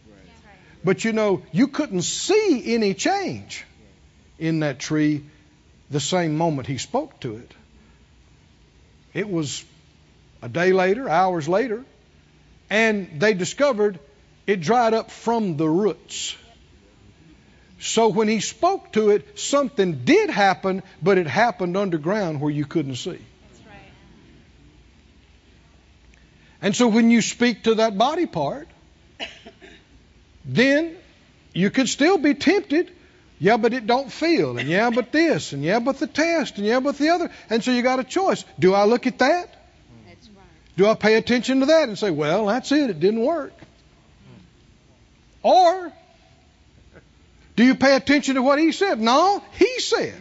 [0.84, 3.66] But you know, you couldn't see any change
[4.38, 5.26] in that tree
[5.90, 7.54] the same moment he spoke to it.
[9.14, 9.66] It was
[10.42, 11.84] a day later, hours later,
[12.70, 14.00] and they discovered
[14.48, 16.36] it dried up from the roots.
[17.80, 22.66] So when he spoke to it, something did happen, but it happened underground where you
[22.66, 23.12] couldn't see.
[23.12, 23.22] That's
[23.66, 23.78] right.
[26.62, 28.68] And so when you speak to that body part,
[30.46, 30.96] then
[31.54, 32.92] you could still be tempted.
[33.40, 34.58] Yeah, but it don't feel.
[34.58, 35.54] And yeah, but this.
[35.54, 36.58] And yeah, but the test.
[36.58, 37.32] And yeah, but the other.
[37.50, 38.44] And so you got a choice.
[38.60, 39.56] Do I look at that?
[40.08, 40.46] That's right.
[40.76, 42.90] Do I pay attention to that and say, well, that's it.
[42.90, 43.54] It didn't work.
[45.42, 45.94] Or
[47.60, 49.02] Do you pay attention to what he said?
[49.02, 50.16] No, he said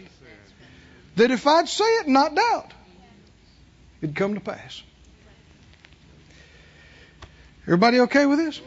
[1.15, 2.73] that if I'd say it, not doubt,
[4.01, 4.83] it'd come to pass.
[7.69, 8.59] Everybody okay with this?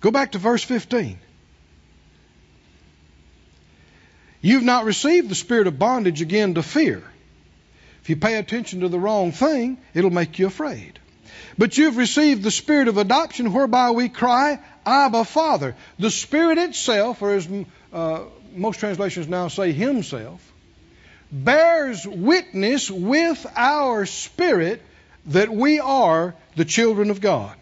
[0.00, 1.18] Go back to verse 15.
[4.40, 7.02] You've not received the spirit of bondage again to fear.
[8.00, 10.98] If you pay attention to the wrong thing, it'll make you afraid.
[11.58, 15.76] But you've received the spirit of adoption whereby we cry, Abba, Father.
[15.98, 17.46] The spirit itself, or as
[17.92, 18.20] uh,
[18.54, 20.40] most translations now say, himself,
[21.30, 24.80] bears witness with our spirit
[25.26, 27.56] that we are the children of God.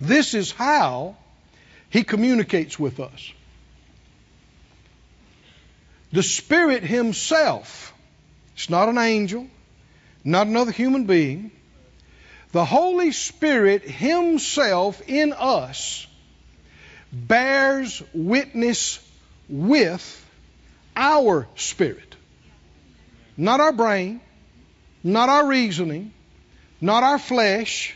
[0.00, 1.16] This is how
[1.90, 3.32] he communicates with us.
[6.12, 7.92] The Spirit Himself,
[8.54, 9.48] it's not an angel,
[10.24, 11.50] not another human being.
[12.52, 16.06] The Holy Spirit Himself in us
[17.12, 19.00] bears witness
[19.48, 20.24] with
[20.96, 22.14] our spirit.
[23.36, 24.20] Not our brain,
[25.02, 26.12] not our reasoning,
[26.84, 27.94] not our flesh,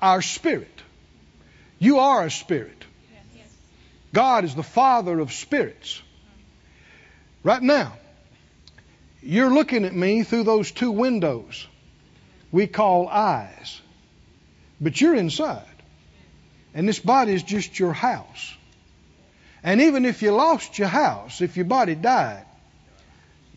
[0.00, 0.82] our spirit.
[1.78, 2.84] You are a spirit.
[4.12, 6.00] God is the Father of spirits.
[7.42, 7.92] Right now,
[9.22, 11.66] you're looking at me through those two windows
[12.52, 13.80] we call eyes.
[14.80, 15.64] But you're inside.
[16.74, 18.54] And this body is just your house.
[19.62, 22.44] And even if you lost your house, if your body died,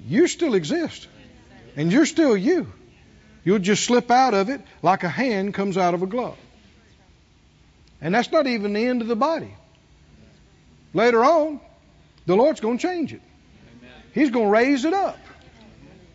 [0.08, 1.08] you still exist.
[1.76, 2.72] And you're still you.
[3.50, 6.38] You'll just slip out of it like a hand comes out of a glove.
[8.00, 9.56] And that's not even the end of the body.
[10.94, 11.60] Later on,
[12.28, 13.24] the Lord's going to change it.
[14.14, 15.18] He's going to raise it up.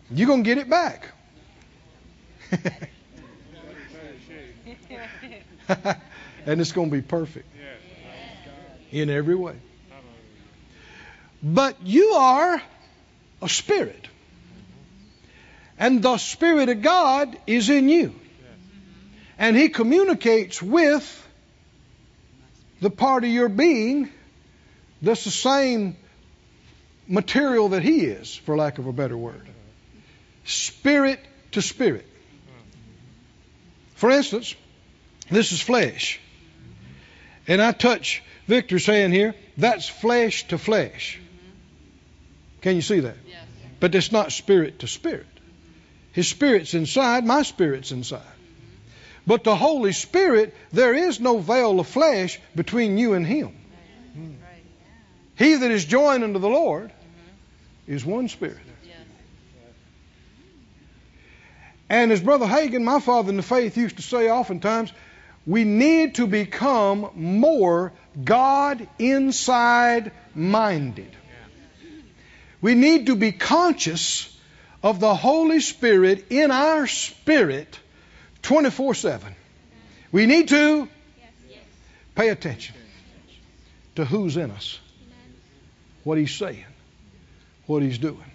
[0.09, 1.09] You're going to get it back.
[6.45, 7.49] and it's going to be perfect
[8.93, 9.57] in every way.
[11.43, 12.61] But you are
[13.41, 14.07] a spirit.
[15.77, 18.15] And the Spirit of God is in you.
[19.37, 21.27] And He communicates with
[22.81, 24.09] the part of your being
[25.01, 25.97] that's the same
[27.07, 29.47] material that He is, for lack of a better word.
[30.45, 31.19] Spirit
[31.51, 32.07] to spirit.
[33.95, 34.55] For instance,
[35.29, 36.19] this is flesh.
[37.47, 39.35] And I touch Victor's hand here.
[39.57, 41.19] That's flesh to flesh.
[42.61, 43.17] Can you see that?
[43.27, 43.43] Yes.
[43.79, 45.27] But it's not spirit to spirit.
[46.15, 48.21] His spirit's inside, my spirit's inside.
[49.27, 53.53] But the Holy Spirit, there is no veil of flesh between you and Him.
[55.35, 56.93] He that is joined unto the Lord
[57.85, 58.61] is one spirit.
[61.89, 64.93] And as Brother Hagin, my father in the faith, used to say oftentimes,
[65.45, 67.91] we need to become more
[68.23, 71.13] God inside minded.
[72.61, 74.33] We need to be conscious
[74.85, 77.79] of the Holy Spirit in our spirit
[78.43, 79.35] 24 7.
[80.11, 80.87] We need to
[82.13, 82.75] pay attention
[83.95, 84.79] to who's in us,
[86.03, 86.65] what He's saying,
[87.65, 88.31] what He's doing.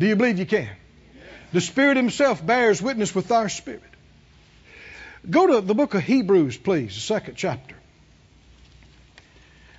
[0.00, 0.70] Do you believe you can?
[1.52, 3.82] The Spirit Himself bears witness with our spirit.
[5.28, 7.76] Go to the book of Hebrews, please, the second chapter.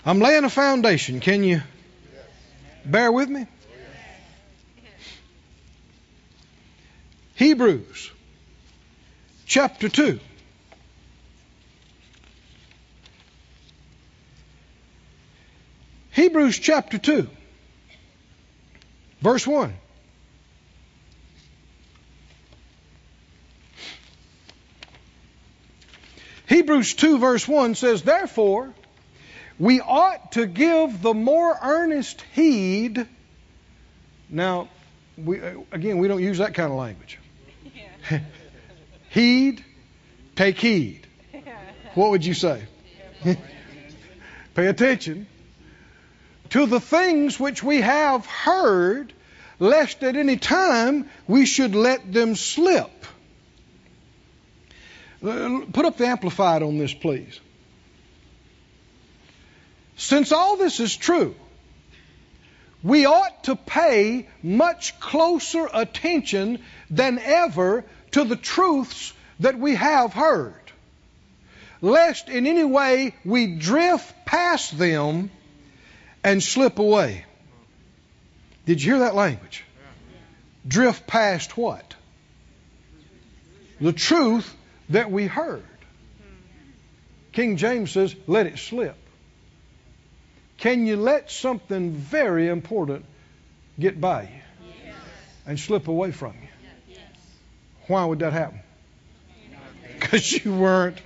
[0.06, 1.22] I'm laying a foundation.
[1.22, 1.64] Can you
[2.86, 3.48] bear with me?
[7.38, 8.12] Hebrews,
[9.45, 10.19] chapter 2.
[16.13, 17.30] Hebrews chapter 2,
[19.21, 19.71] verse 1.
[26.47, 28.73] Hebrews 2, verse 1 says, Therefore,
[29.60, 33.06] we ought to give the more earnest heed.
[34.28, 34.69] Now,
[35.23, 37.19] we, uh, again, we don't use that kind of language.
[39.10, 39.63] heed,
[40.36, 41.08] take heed.
[41.94, 42.62] What would you say?
[44.56, 45.27] Pay attention
[46.50, 49.13] to the things which we have heard,
[49.60, 52.92] lest at any time we should let them slip.
[55.23, 57.40] Uh, put up the Amplified on this, please.
[59.96, 61.36] Since all this is true,
[62.84, 70.14] we ought to pay much closer attention than ever to the truths that we have
[70.14, 70.54] heard,
[71.82, 75.30] lest in any way we drift past them
[76.24, 77.26] and slip away.
[78.66, 79.64] Did you hear that language?
[80.68, 81.96] Drift past what?
[83.80, 84.54] The truth
[84.90, 85.64] that we heard.
[87.32, 88.98] King James says, let it slip.
[90.58, 93.06] Can you let something very important
[93.80, 94.92] get by you
[95.46, 96.46] and slip away from you?
[97.88, 98.60] Why would that happen?
[100.00, 100.98] Because you weren't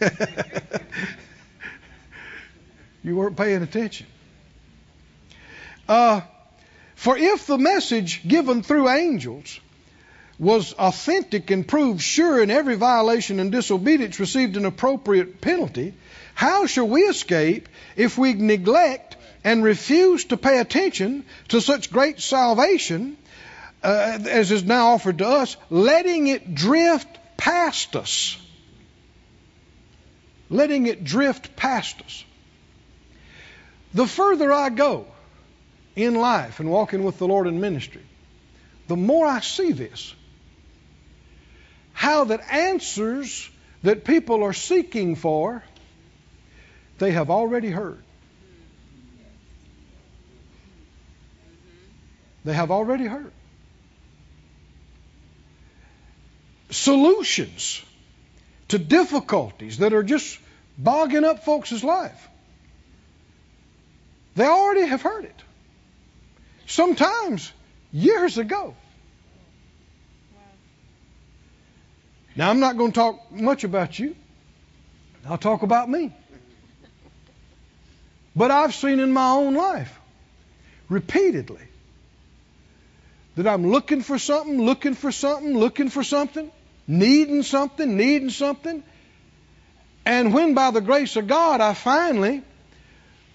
[3.02, 4.06] you weren't paying attention.
[5.88, 6.20] Uh,
[6.94, 9.60] for if the message given through angels
[10.38, 15.94] was authentic and proved sure, and every violation and disobedience received an appropriate penalty,
[16.34, 22.20] how shall we escape if we neglect and refuse to pay attention to such great
[22.20, 23.16] salvation
[23.86, 28.36] uh, as is now offered to us, letting it drift past us?
[30.50, 32.24] Letting it drift past us.
[33.94, 35.06] The further I go
[35.94, 38.02] in life and walking with the Lord in ministry,
[38.88, 40.12] the more I see this.
[41.92, 43.48] How that answers
[43.84, 45.62] that people are seeking for,
[46.98, 48.02] they have already heard.
[52.44, 53.32] They have already heard.
[56.70, 57.82] Solutions
[58.68, 60.38] to difficulties that are just
[60.76, 62.28] bogging up folks' life.
[64.34, 65.42] They already have heard it.
[66.66, 67.52] Sometimes
[67.92, 68.74] years ago.
[72.34, 74.14] Now, I'm not going to talk much about you.
[75.26, 76.14] I'll talk about me.
[78.34, 79.98] But I've seen in my own life
[80.90, 81.62] repeatedly
[83.36, 86.50] that I'm looking for something, looking for something, looking for something,
[86.86, 88.82] needing something, needing something.
[90.04, 92.42] And when by the grace of God I finally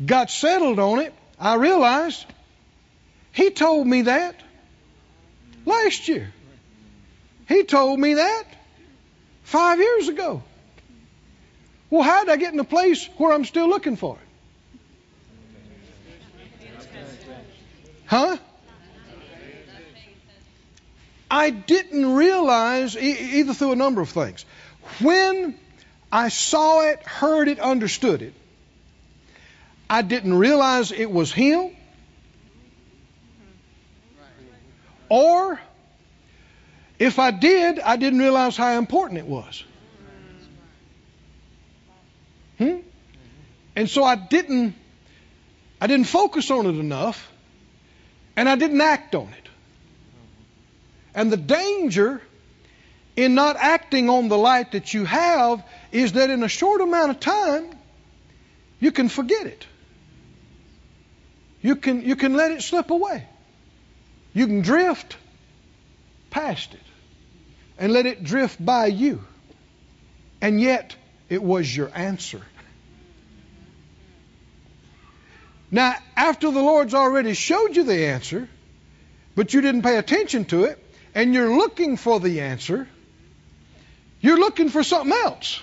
[0.03, 2.25] got settled on it, I realized
[3.31, 4.35] He told me that
[5.65, 6.33] last year.
[7.47, 8.45] He told me that
[9.43, 10.43] five years ago.
[11.89, 14.27] Well, how did I get in a place where I'm still looking for it?
[18.05, 18.37] Huh?
[21.31, 24.45] I didn't realize, e- either through a number of things,
[24.99, 25.57] when
[26.11, 28.33] I saw it, heard it, understood it,
[29.89, 31.71] I didn't realize it was Him.
[35.07, 35.59] Or,
[36.99, 39.63] if I did, I didn't realize how important it was.
[42.57, 42.77] Hmm?
[43.77, 44.75] And so I didn't,
[45.79, 47.31] I didn't focus on it enough,
[48.35, 49.40] and I didn't act on it.
[51.13, 52.21] And the danger
[53.15, 57.11] in not acting on the light that you have is that in a short amount
[57.11, 57.65] of time,
[58.79, 59.65] you can forget it.
[61.61, 63.27] You can, you can let it slip away.
[64.33, 65.17] You can drift
[66.29, 66.79] past it
[67.77, 69.21] and let it drift by you.
[70.39, 70.95] And yet,
[71.29, 72.41] it was your answer.
[75.69, 78.49] Now, after the Lord's already showed you the answer,
[79.35, 80.80] but you didn't pay attention to it,
[81.13, 82.87] and you're looking for the answer,
[84.19, 85.61] you're looking for something else.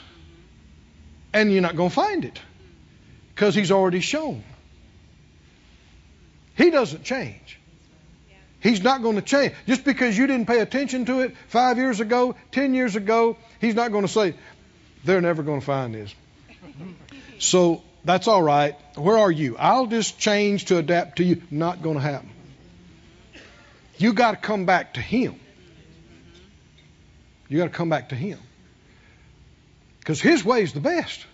[1.32, 2.40] And you're not going to find it
[3.34, 4.42] because He's already shown.
[6.56, 7.58] He doesn't change.
[8.60, 9.54] He's not going to change.
[9.66, 13.74] Just because you didn't pay attention to it five years ago, ten years ago, He's
[13.74, 14.34] not going to say,
[15.04, 16.14] they're never going to find this.
[17.38, 18.74] So that's all right.
[18.96, 19.56] Where are you?
[19.58, 21.42] I'll just change to adapt to you.
[21.50, 22.30] Not going to happen.
[23.98, 25.38] You got to come back to Him.
[27.48, 28.38] You got to come back to Him.
[29.98, 31.26] Because His way is the best.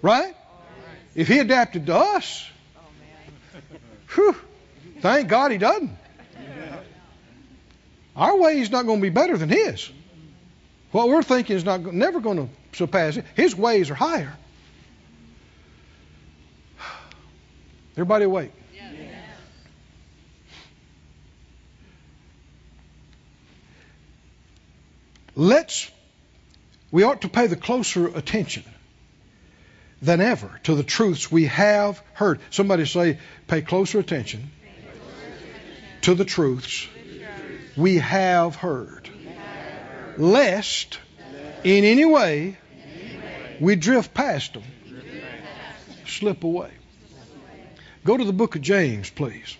[0.00, 0.34] Right?
[1.14, 2.48] If He adapted to us,
[4.14, 4.36] whew,
[5.00, 5.98] thank God He doesn't.
[8.16, 9.90] Our way is not going to be better than His.
[10.92, 12.48] What we're thinking is not never going to
[12.78, 13.24] surpass it.
[13.34, 14.32] His ways are higher.
[17.94, 18.52] Everybody awake?
[25.44, 25.90] Let's,
[26.90, 28.64] we ought to pay the closer attention
[30.00, 32.40] than ever to the truths we have heard.
[32.48, 34.50] Somebody say, pay closer attention
[36.00, 36.88] to the truths
[37.76, 39.10] we have heard,
[40.16, 40.98] lest
[41.62, 42.56] in any way
[43.60, 44.62] we drift past them,
[46.06, 46.70] slip away.
[48.02, 49.58] Go to the book of James, please.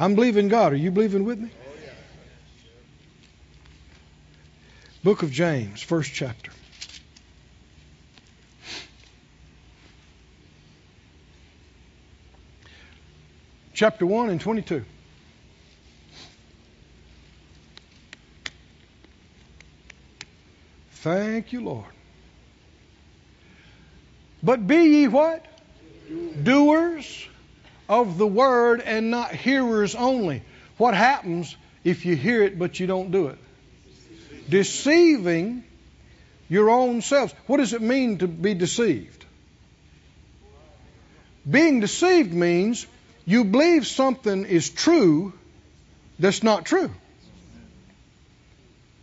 [0.00, 0.72] I'm believing God.
[0.72, 1.50] Are you believing with me?
[5.04, 6.50] Book of James, first chapter.
[13.74, 14.84] Chapter 1 and 22.
[20.92, 21.84] Thank you, Lord.
[24.42, 25.44] But be ye what?
[26.42, 27.28] Doers
[27.90, 30.42] of the word and not hearers only.
[30.78, 33.38] What happens if you hear it but you don't do it?
[34.48, 35.64] Deceiving
[36.48, 37.34] your own selves.
[37.46, 39.24] What does it mean to be deceived?
[41.50, 42.86] Being deceived means
[43.26, 45.32] you believe something is true
[46.20, 46.92] that's not true.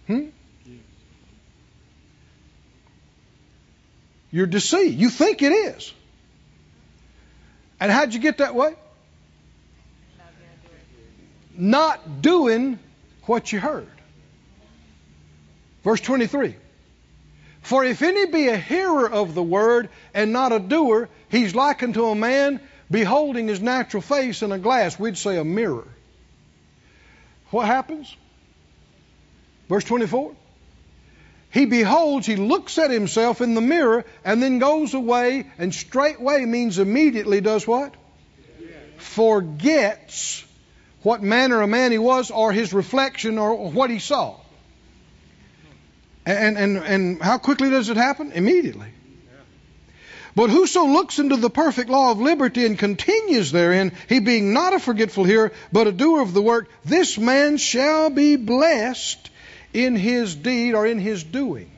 [0.07, 0.27] Hmm?
[4.31, 4.97] You're deceived.
[4.97, 5.93] You think it is.
[7.79, 8.75] And how'd you get that way?
[11.55, 12.79] Not doing
[13.23, 13.87] what you heard.
[15.83, 16.55] Verse 23.
[17.61, 21.95] For if any be a hearer of the word and not a doer, he's likened
[21.95, 24.97] to a man beholding his natural face in a glass.
[24.97, 25.87] We'd say a mirror.
[27.49, 28.15] What happens?
[29.69, 30.35] Verse 24.
[31.49, 36.45] He beholds, he looks at himself in the mirror, and then goes away, and straightway
[36.45, 37.93] means immediately does what?
[38.97, 40.43] Forgets
[41.03, 44.35] what manner of man he was, or his reflection, or what he saw.
[46.25, 48.33] And, and, and how quickly does it happen?
[48.33, 48.89] Immediately.
[50.35, 54.73] But whoso looks into the perfect law of liberty and continues therein, he being not
[54.73, 59.31] a forgetful hearer, but a doer of the work, this man shall be blessed
[59.73, 61.71] in his deed or in his doing.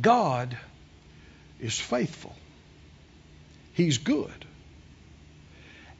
[0.00, 0.56] God
[1.60, 2.34] is faithful.
[3.72, 4.44] He's good.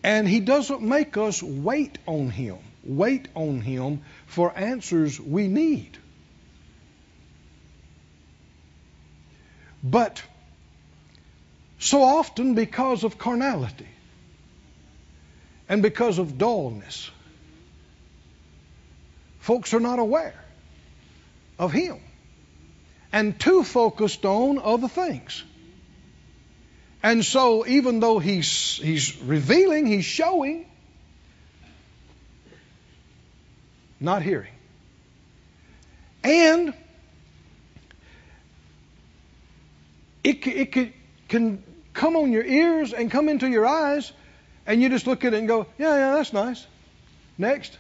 [0.03, 5.97] And He doesn't make us wait on Him, wait on Him for answers we need.
[9.83, 10.23] But
[11.79, 13.89] so often, because of carnality
[15.69, 17.11] and because of dullness,
[19.39, 20.35] folks are not aware
[21.59, 22.01] of Him
[23.13, 25.45] and too focused on other things.
[27.03, 30.67] And so, even though He's, he's revealing, He's showing,
[34.01, 34.53] not hearing.
[36.25, 36.75] And
[40.25, 40.93] it, it
[41.29, 41.63] can
[41.93, 44.11] come on your ears and come into your eyes,
[44.67, 46.67] and you just look at it and go, yeah, yeah, that's nice.
[47.37, 47.77] Next.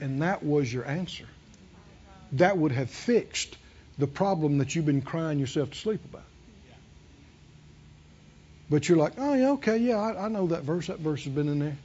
[0.00, 1.26] And that was your answer.
[2.32, 3.56] That would have fixed
[3.98, 6.24] the problem that you've been crying yourself to sleep about.
[8.70, 10.86] But you're like, oh, yeah, okay, yeah, I, I know that verse.
[10.86, 11.76] That verse has been in there.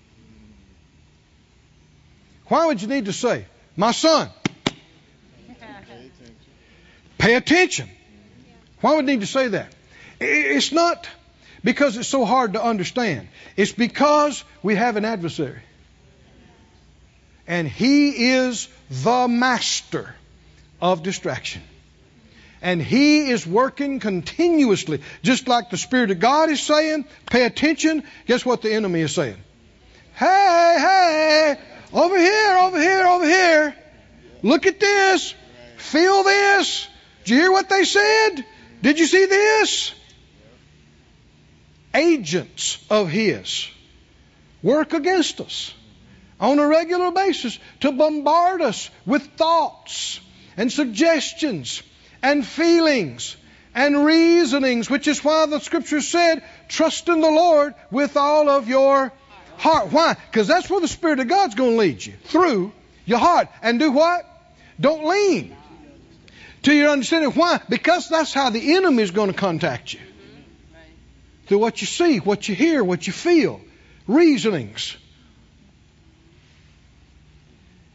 [2.46, 4.30] Why would you need to say, my son,
[7.18, 7.90] pay attention?
[8.82, 9.74] Why would you need to say that?
[10.20, 11.10] It's not
[11.66, 13.28] because it's so hard to understand.
[13.58, 15.62] It's because we have an adversary.
[17.48, 20.16] And he is the master
[20.80, 21.64] of distraction.
[22.62, 25.02] And he is working continuously.
[25.24, 28.04] Just like the Spirit of God is saying, pay attention.
[28.28, 29.38] Guess what the enemy is saying?
[30.14, 31.56] Hey, hey,
[31.92, 33.76] over here, over here, over here.
[34.44, 35.34] Look at this.
[35.78, 36.88] Feel this.
[37.24, 38.46] Did you hear what they said?
[38.84, 39.94] Did you see this?
[41.96, 43.68] Agents of His
[44.62, 45.74] work against us
[46.40, 50.20] on a regular basis to bombard us with thoughts
[50.58, 51.82] and suggestions
[52.22, 53.38] and feelings
[53.74, 58.68] and reasonings, which is why the scripture said, trust in the Lord with all of
[58.68, 59.12] your
[59.58, 59.92] heart.
[59.92, 60.16] Why?
[60.32, 62.74] Because that's where the Spirit of God's going to lead you through
[63.06, 63.48] your heart.
[63.62, 64.26] And do what?
[64.80, 65.56] Don't lean
[66.64, 67.32] to your understanding.
[67.32, 67.62] Why?
[67.70, 70.00] Because that's how the enemy is going to contact you.
[71.46, 73.62] Through what you see, what you hear, what you feel,
[74.08, 74.98] reasonings.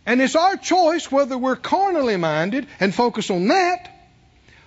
[0.06, 3.88] And it's our choice whether we're carnally minded and focus on that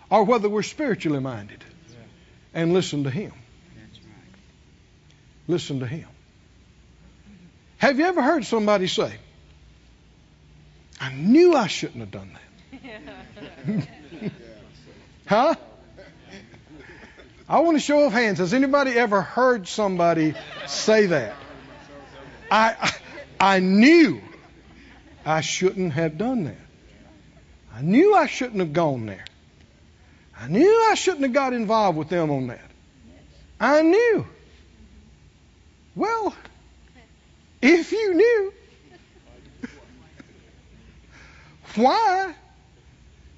[0.09, 1.63] or whether we're spiritually minded
[2.53, 3.33] and listen to Him.
[5.47, 6.07] Listen to Him.
[7.77, 9.13] Have you ever heard somebody say,
[11.01, 12.37] I knew I shouldn't have done
[12.81, 13.87] that?
[15.25, 15.55] huh?
[17.47, 18.39] I want to show of hands.
[18.39, 20.33] Has anybody ever heard somebody
[20.65, 21.35] say that?
[22.49, 24.21] I, I, I knew
[25.25, 26.55] I shouldn't have done that.
[27.75, 29.25] I knew I shouldn't have gone there.
[30.39, 32.71] I knew I shouldn't have got involved with them on that.
[33.59, 34.25] I knew.
[35.95, 36.35] Well,
[37.61, 38.53] if you knew,
[41.75, 42.33] why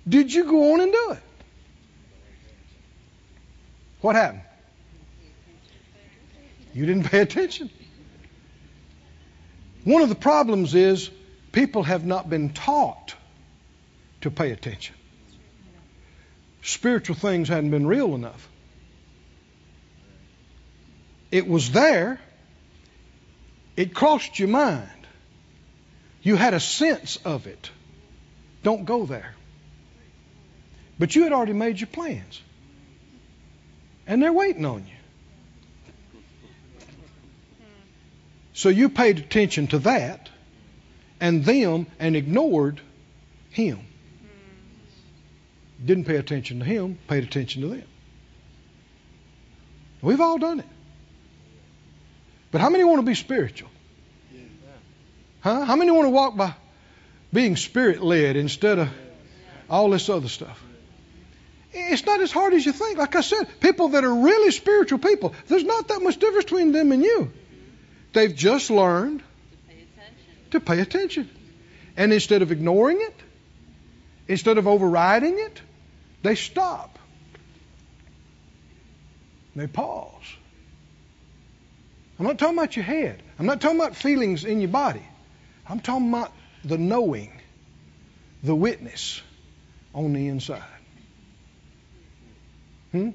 [0.08, 1.20] did you go on and do it?
[4.06, 4.44] What happened?
[6.76, 7.72] You didn't pay attention.
[9.84, 11.10] One of the problems is
[11.52, 13.16] people have not been taught
[14.22, 14.94] to pay attention.
[16.62, 18.48] Spiritual things hadn't been real enough.
[21.32, 22.20] It was there.
[23.76, 25.08] It crossed your mind.
[26.22, 27.72] You had a sense of it.
[28.62, 29.34] Don't go there.
[31.00, 32.40] But you had already made your plans.
[34.08, 34.94] And they're waiting on you.
[38.54, 40.30] So you paid attention to that
[41.20, 42.80] and them and ignored
[43.50, 43.80] him.
[45.84, 47.84] Didn't pay attention to him, paid attention to them.
[50.02, 50.68] We've all done it.
[52.52, 53.70] But how many want to be spiritual?
[55.42, 55.66] Huh?
[55.66, 56.54] How many want to walk by
[57.34, 58.90] being spirit led instead of
[59.70, 60.64] all this other stuff?
[61.78, 62.98] It's not as hard as you think.
[62.98, 66.72] Like I said, people that are really spiritual people, there's not that much difference between
[66.72, 67.32] them and you.
[68.14, 69.22] They've just learned
[70.52, 71.30] to pay attention.
[71.98, 73.16] And instead of ignoring it,
[74.30, 75.62] instead of overriding it,
[76.24, 76.98] they stop.
[79.54, 80.24] They pause.
[82.18, 83.22] I'm not talking about your head.
[83.38, 85.06] I'm not talking about feelings in your body.
[85.68, 86.32] I'm talking about
[86.64, 87.34] the knowing,
[88.44, 89.22] the witness
[89.94, 90.64] on the inside.
[92.96, 93.10] Hmm?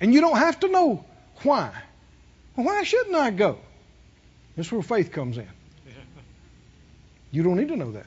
[0.00, 1.04] And you don't have to know
[1.44, 1.70] why.
[2.54, 3.58] Well, why shouldn't I go?
[4.56, 5.48] That's where faith comes in.
[7.30, 8.04] You don't need to know that.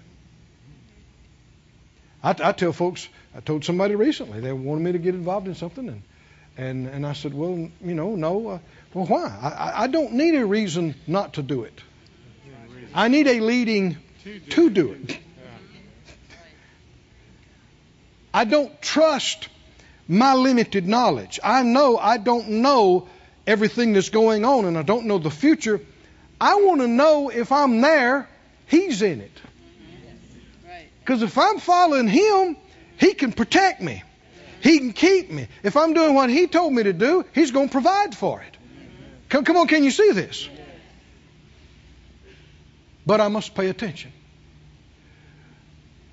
[2.23, 5.55] I, I, tell folks, I told somebody recently, they wanted me to get involved in
[5.55, 6.03] something, and
[6.57, 8.47] and, and I said, well, you know, no.
[8.47, 8.59] Uh,
[8.93, 9.25] well, why?
[9.25, 11.81] I, I don't need a reason not to do it.
[12.93, 13.97] I need a leading
[14.51, 15.19] to do it.
[18.33, 19.49] I don't trust
[20.07, 21.39] my limited knowledge.
[21.43, 23.07] I know I don't know
[23.47, 25.81] everything that's going on and I don't know the future.
[26.39, 28.29] I want to know if I'm there,
[28.67, 29.31] He's in it.
[30.99, 32.57] Because if I'm following Him,
[32.97, 34.03] He can protect me.
[34.61, 35.47] He can keep me.
[35.63, 38.57] If I'm doing what He told me to do, He's going to provide for it.
[39.29, 40.49] Come, come on, can you see this?
[43.05, 44.11] But I must pay attention.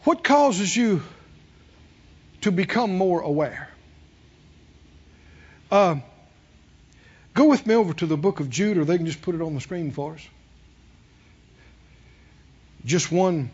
[0.05, 1.03] What causes you
[2.43, 3.72] to become more aware?
[5.73, 5.97] Uh,
[7.33, 9.41] go with me over to the book of Jude, or they can just put it
[9.41, 10.21] on the screen for us.
[12.85, 13.51] Just one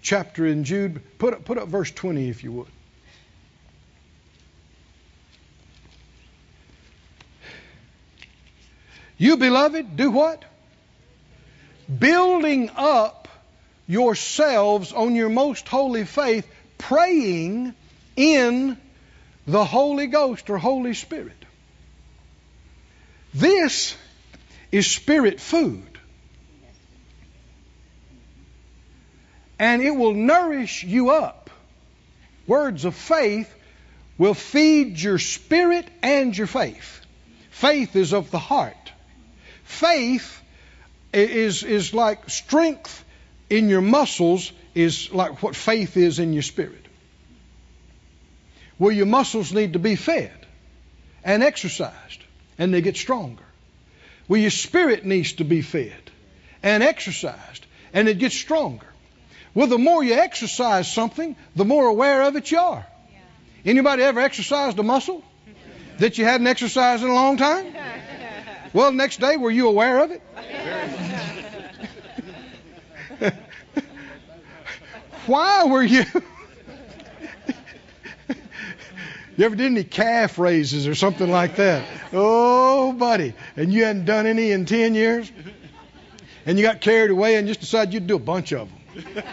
[0.00, 1.02] chapter in Jude.
[1.18, 2.68] Put up, put up verse 20 if you would.
[9.18, 10.42] You, beloved, do what?
[11.98, 13.28] Building up
[13.86, 17.74] yourselves on your most holy faith, praying
[18.16, 18.78] in
[19.46, 21.44] the Holy Ghost or Holy Spirit.
[23.32, 23.96] This
[24.72, 25.86] is spirit food.
[29.58, 31.50] And it will nourish you up.
[32.46, 33.52] Words of faith
[34.18, 37.00] will feed your spirit and your faith.
[37.50, 38.92] Faith is of the heart.
[39.64, 40.42] Faith
[41.12, 43.04] is, is like strength
[43.48, 46.85] in your muscles, is like what faith is in your spirit.
[48.78, 50.46] Well, your muscles need to be fed
[51.24, 52.20] and exercised,
[52.58, 53.42] and they get stronger.
[54.28, 56.10] Well, your spirit needs to be fed
[56.62, 58.86] and exercised, and it gets stronger.
[59.54, 62.86] Well, the more you exercise something, the more aware of it you are.
[63.64, 65.24] Anybody ever exercised a muscle
[65.98, 67.74] that you hadn't exercised in a long time?
[68.72, 70.22] Well, next day, were you aware of it?
[75.26, 76.04] Why were you?
[79.36, 81.86] You ever did any calf raises or something like that?
[82.12, 83.34] Oh, buddy.
[83.56, 85.30] And you hadn't done any in 10 years?
[86.46, 89.24] And you got carried away and just decided you'd do a bunch of them.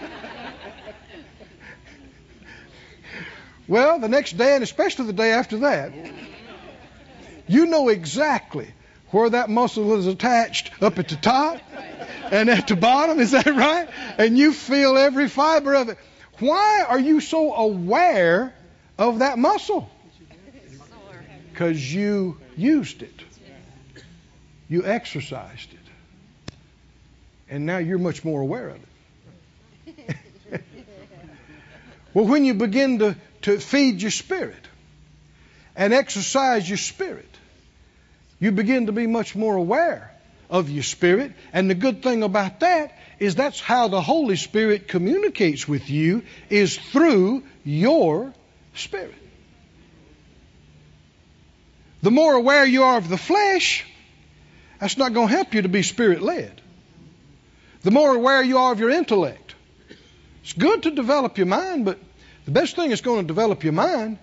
[3.68, 5.93] well, the next day, and especially the day after that,
[7.47, 8.74] you know exactly
[9.12, 11.60] where that muscle is attached up at the top
[12.32, 13.20] and at the bottom.
[13.20, 13.88] Is that right?
[14.18, 15.97] And you feel every fiber of it.
[16.39, 18.54] Why are you so aware
[18.97, 19.89] of that muscle?
[21.51, 23.13] Because you used it,
[24.69, 26.55] you exercised it,
[27.49, 28.79] and now you're much more aware of
[29.87, 30.15] it.
[32.13, 34.67] well, when you begin to, to feed your spirit
[35.75, 37.29] and exercise your spirit,
[38.39, 40.11] you begin to be much more aware
[40.49, 41.33] of your spirit.
[41.53, 46.23] And the good thing about that is that's how the Holy Spirit communicates with you
[46.49, 48.33] is through your
[48.76, 49.15] spirit.
[52.01, 53.86] The more aware you are of the flesh,
[54.80, 56.61] that's not going to help you to be spirit led.
[57.84, 59.55] the more aware you are of your intellect.
[60.43, 61.99] It's good to develop your mind, but
[62.45, 64.17] the best thing that's going to develop your mind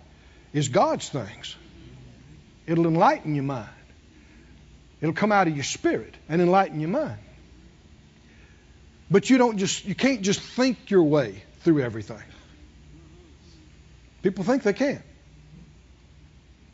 [0.53, 1.57] is God's things.
[2.67, 3.69] It'll enlighten your mind.
[5.01, 7.19] It'll come out of your spirit and enlighten your mind.
[9.11, 12.23] But you don't just you can't just think your way through everything.
[14.23, 15.03] People think they can.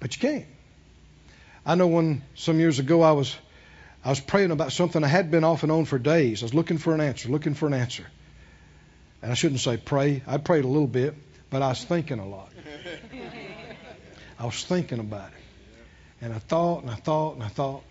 [0.00, 0.46] But you can't.
[1.64, 3.36] I know when some years ago I was
[4.04, 6.42] I was praying about something I had been off and on for days.
[6.42, 8.06] I was looking for an answer, looking for an answer.
[9.20, 10.22] And I shouldn't say pray.
[10.28, 11.14] I prayed a little bit,
[11.50, 12.48] but I was thinking a lot.
[14.38, 16.24] I was thinking about it.
[16.24, 17.82] And I thought and I thought and I thought.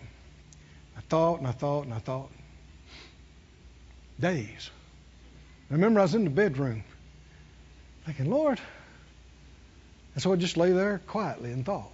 [0.96, 2.30] I thought and I thought and I thought.
[4.18, 4.70] Days.
[5.70, 6.82] I remember I was in the bedroom
[8.06, 8.58] thinking, Lord.
[10.16, 11.92] And so I just lay there quietly and thought.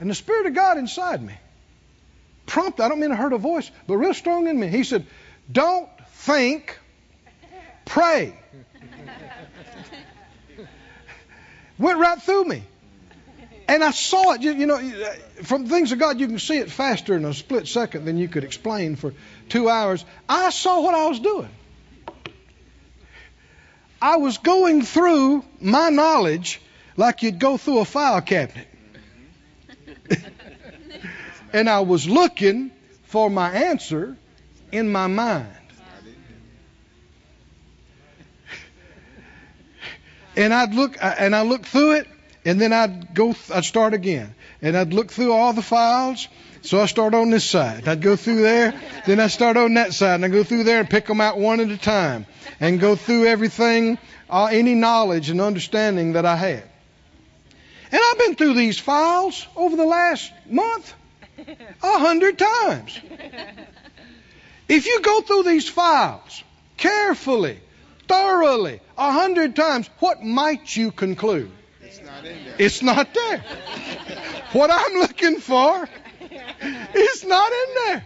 [0.00, 1.34] And the Spirit of God inside me
[2.46, 4.66] prompted, I don't mean I heard a voice, but real strong in me.
[4.66, 5.06] He said,
[5.50, 6.76] Don't think,
[7.84, 8.36] pray.
[11.78, 12.64] Went right through me.
[13.68, 14.80] And I saw it, you know,
[15.44, 18.26] from things of God, you can see it faster in a split second than you
[18.26, 19.14] could explain for
[19.48, 20.04] two hours.
[20.28, 21.50] I saw what I was doing.
[24.02, 26.60] I was going through my knowledge
[26.98, 28.66] like you'd go through a file cabinet.
[31.52, 32.72] and I was looking
[33.04, 34.16] for my answer
[34.72, 35.48] in my mind.
[40.36, 42.08] And I'd look, and I look through it,
[42.44, 46.28] and then I'd go, I'd start again, and I'd look through all the files.
[46.62, 47.86] So I start on this side.
[47.86, 48.74] I'd go through there,
[49.06, 51.38] then I start on that side, and I go through there and pick them out
[51.38, 52.26] one at a time,
[52.60, 56.64] and go through everything, uh, any knowledge and understanding that I had.
[57.90, 60.94] And I've been through these files over the last month
[61.82, 63.00] a hundred times.
[64.68, 66.44] If you go through these files
[66.76, 67.58] carefully,
[68.06, 71.50] thoroughly, a hundred times, what might you conclude?
[71.80, 72.54] It's not in there.
[72.58, 73.44] It's not there.
[74.52, 75.88] what I'm looking for
[76.94, 78.04] is not in there.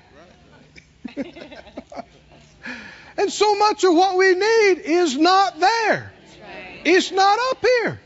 [3.16, 6.12] and so much of what we need is not there.
[6.84, 8.00] It's not up here.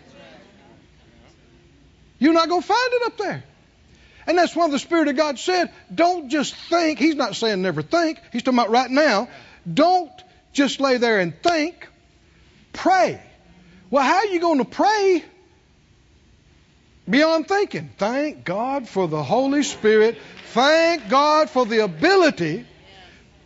[2.18, 3.44] You're not going to find it up there.
[4.26, 6.98] And that's why the Spirit of God said, don't just think.
[6.98, 8.20] He's not saying never think.
[8.32, 9.28] He's talking about right now.
[9.72, 10.10] Don't
[10.52, 11.88] just lay there and think.
[12.72, 13.22] Pray.
[13.90, 15.24] Well, how are you going to pray
[17.08, 17.90] beyond thinking?
[17.98, 20.18] Thank God for the Holy Spirit.
[20.52, 22.66] Thank God for the ability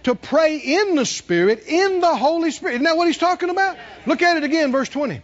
[0.05, 2.75] to pray in the Spirit, in the Holy Spirit.
[2.75, 3.77] Isn't that what he's talking about?
[4.07, 5.21] Look at it again, verse 20.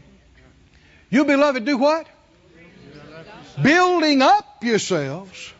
[1.08, 2.06] You, beloved, do what?
[3.62, 5.52] Building up yourselves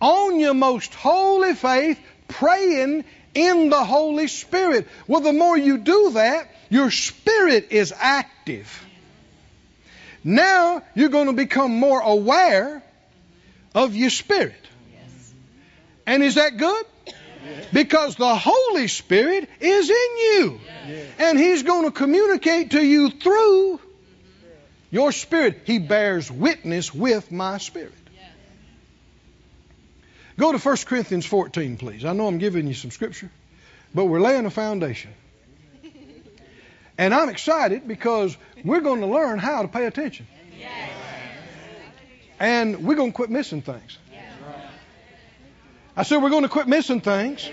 [0.00, 4.88] on your most holy faith, praying in the Holy Spirit.
[5.06, 8.86] Well, the more you do that, your spirit is active.
[10.22, 12.82] Now you're going to become more aware
[13.74, 14.54] of your spirit.
[16.06, 16.86] And is that good?
[17.72, 20.60] Because the Holy Spirit is in you.
[21.18, 23.80] And He's going to communicate to you through
[24.90, 25.62] your spirit.
[25.64, 27.92] He bears witness with my spirit.
[30.38, 32.04] Go to 1 Corinthians 14, please.
[32.04, 33.30] I know I'm giving you some scripture,
[33.94, 35.12] but we're laying a foundation.
[36.96, 40.26] And I'm excited because we're going to learn how to pay attention.
[42.38, 43.98] And we're going to quit missing things.
[45.96, 47.48] I said we're going to quit missing things.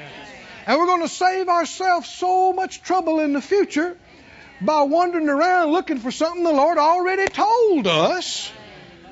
[0.65, 3.97] And we're going to save ourselves so much trouble in the future
[4.62, 8.51] by wandering around looking for something the Lord already told us.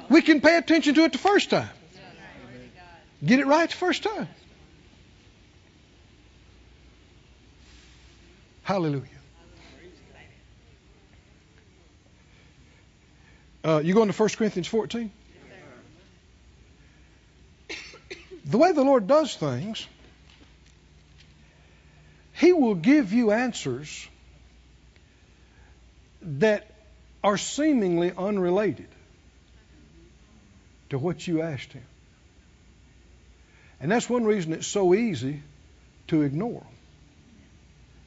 [0.10, 1.70] We can pay attention to it the first time.
[3.24, 4.28] Get it right the first time.
[8.64, 9.04] Hallelujah.
[13.64, 15.12] Uh, you going to 1 Corinthians 14?
[18.46, 19.88] The way the Lord does things,
[22.34, 24.08] He will give you answers
[26.26, 26.68] that
[27.24, 28.88] are seemingly unrelated
[30.90, 31.86] to what you asked Him.
[33.80, 35.42] And that's one reason it's so easy
[36.08, 36.66] to ignore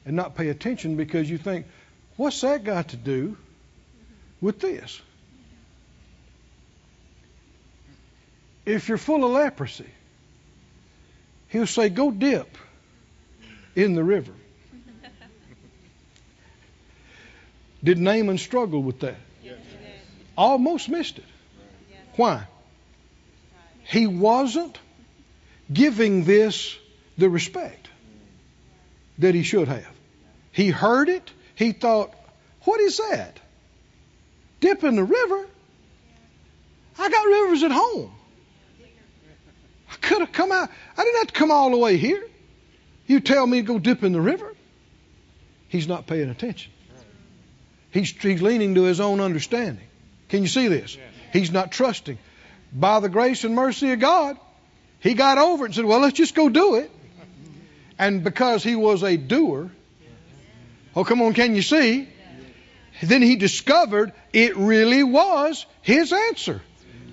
[0.05, 1.67] and not pay attention because you think,
[2.17, 3.37] what's that got to do
[4.41, 5.01] with this?
[8.65, 9.89] If you're full of leprosy,
[11.49, 12.57] he'll say, go dip
[13.75, 14.33] in the river.
[17.83, 19.17] Did Naaman struggle with that?
[19.43, 19.59] Yes.
[20.37, 21.25] Almost missed it.
[22.17, 22.45] Why?
[23.85, 24.79] He wasn't
[25.73, 26.77] giving this
[27.17, 27.89] the respect
[29.19, 29.89] that he should have.
[30.53, 31.31] He heard it.
[31.55, 32.13] He thought,
[32.63, 33.39] what is that?
[34.61, 35.47] Dip in the river?
[36.99, 38.13] I got rivers at home.
[39.91, 40.69] I could have come out.
[40.97, 42.23] I didn't have to come all the way here.
[43.07, 44.55] You tell me to go dip in the river?
[45.69, 46.73] He's not paying attention.
[47.91, 49.85] He's, he's leaning to his own understanding.
[50.29, 50.97] Can you see this?
[51.33, 52.19] He's not trusting.
[52.73, 54.37] By the grace and mercy of God,
[55.01, 56.91] he got over it and said, Well, let's just go do it.
[57.99, 59.71] And because he was a doer,
[60.95, 62.09] oh, come on, can you see?
[63.03, 66.61] Then he discovered it really was his answer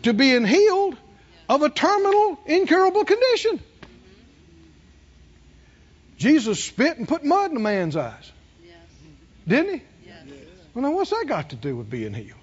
[0.04, 0.98] to being healed
[1.48, 3.62] of a terminal, incurable condition.
[6.18, 8.32] Jesus spit and put mud in a man's eyes.
[9.48, 9.82] Didn't he?
[10.76, 12.38] Well, now what's that got to do with being healed?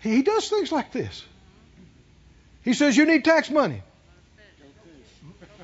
[0.00, 1.22] He, does things like this.
[2.62, 3.82] He says, You need tax money.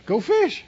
[0.04, 0.62] Go fish.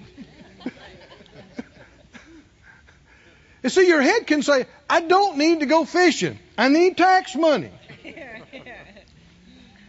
[3.62, 6.38] you see, your head can say, I don't need to go fishing.
[6.56, 7.70] I need tax money.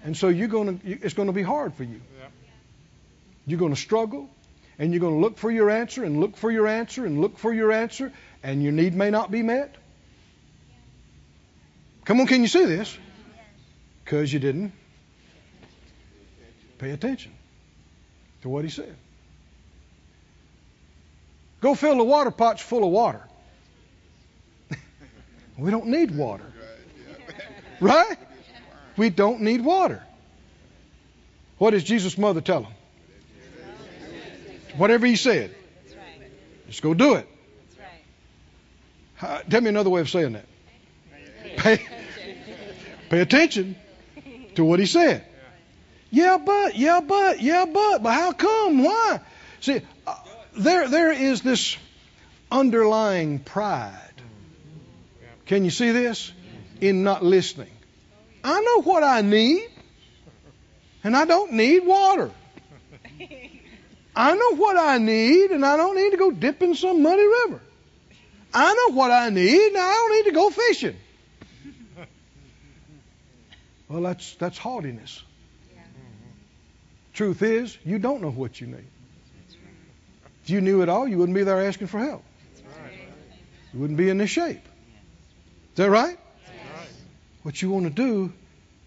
[0.04, 2.02] And so you're going to, it's going to be hard for you.
[3.48, 4.30] You're going to struggle,
[4.78, 7.38] and you're going to look for your answer, and look for your answer, and look
[7.38, 8.12] for your answer,
[8.44, 9.76] and your need may not be met.
[12.06, 12.98] Come on, can you see this?
[14.04, 14.72] Because you didn't
[16.78, 17.32] pay attention
[18.44, 18.96] to what he said.
[21.62, 23.22] Go fill the water pots full of water.
[25.58, 26.46] we don't need water.
[27.82, 28.18] Right?
[28.98, 30.04] We don't need water.
[31.58, 32.74] What does Jesus' mother tell him?
[34.78, 35.56] Whatever he said,
[36.68, 37.28] just go do it.
[39.22, 40.46] Uh, tell me another way of saying that.
[41.58, 41.80] Pay,
[43.10, 43.76] pay attention
[44.56, 45.26] to what he said.
[46.12, 48.84] Yeah, but, yeah, but, yeah, but, but how come?
[48.84, 49.20] Why?
[49.62, 50.16] See, uh,
[50.58, 51.78] there, there is this
[52.52, 54.00] underlying pride.
[55.46, 56.32] Can you see this?
[56.82, 57.72] In not listening.
[58.44, 59.68] I know what I need,
[61.04, 62.32] and I don't need water.
[64.16, 67.24] I know what I need, and I don't need to go dip in some muddy
[67.24, 67.60] river.
[68.54, 70.96] I know what I need, and I don't need to go fishing.
[73.90, 75.22] Well, that's that's haughtiness.
[77.14, 78.88] Truth is, you don't know what you need.
[80.44, 82.24] If you knew it all, you wouldn't be there asking for help.
[83.74, 84.58] You wouldn't be in this shape.
[84.58, 86.18] Is that right?
[87.44, 88.34] What you want to do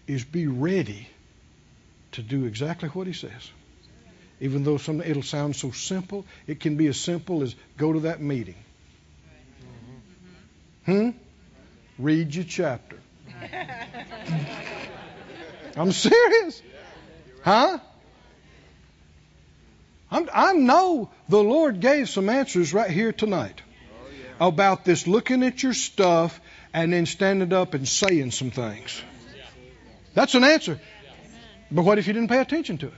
[0.07, 1.07] is be ready
[2.13, 3.51] to do exactly what he says.
[4.41, 8.01] Even though some, it'll sound so simple, it can be as simple as go to
[8.01, 8.55] that meeting.
[10.85, 11.09] Hmm?
[11.97, 12.97] Read your chapter.
[15.79, 16.61] I'm serious.
[17.41, 17.79] Huh?
[20.11, 23.61] I'm, I know the Lord gave some answers right here tonight
[24.41, 26.41] about this looking at your stuff
[26.73, 29.01] and then standing up and saying some things.
[30.13, 30.81] That's an answer.
[31.71, 32.93] But what if you didn't pay attention to it?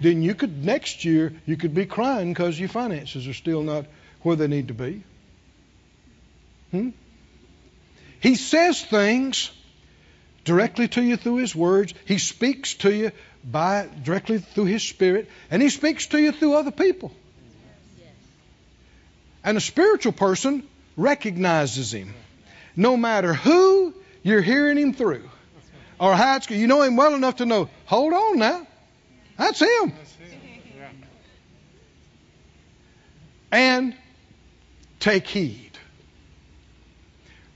[0.00, 3.84] Then you could, next year, you could be crying because your finances are still not
[4.22, 5.02] where they need to be.
[6.70, 6.90] Hmm?
[8.20, 9.50] He says things
[10.48, 11.94] directly to you through His words.
[12.06, 13.12] He speaks to you
[13.44, 17.12] by directly through His Spirit, and He speaks to you through other people.
[19.44, 22.14] And a spiritual person recognizes Him,
[22.74, 25.28] no matter who you're hearing Him through,
[26.00, 26.50] or how it's.
[26.50, 27.68] You know Him well enough to know.
[27.84, 28.66] Hold on now,
[29.36, 29.92] that's Him.
[33.52, 33.94] And
[34.98, 35.78] take heed.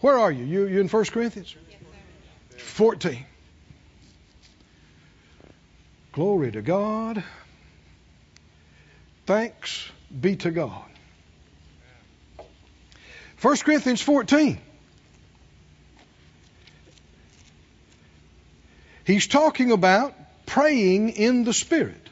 [0.00, 0.44] Where are you?
[0.44, 1.56] You you in 1 Corinthians?
[2.72, 3.26] 14.
[6.12, 7.22] Glory to God.
[9.26, 10.84] Thanks be to God.
[13.42, 14.58] 1 Corinthians 14.
[19.04, 20.14] He's talking about
[20.46, 22.08] praying in the Spirit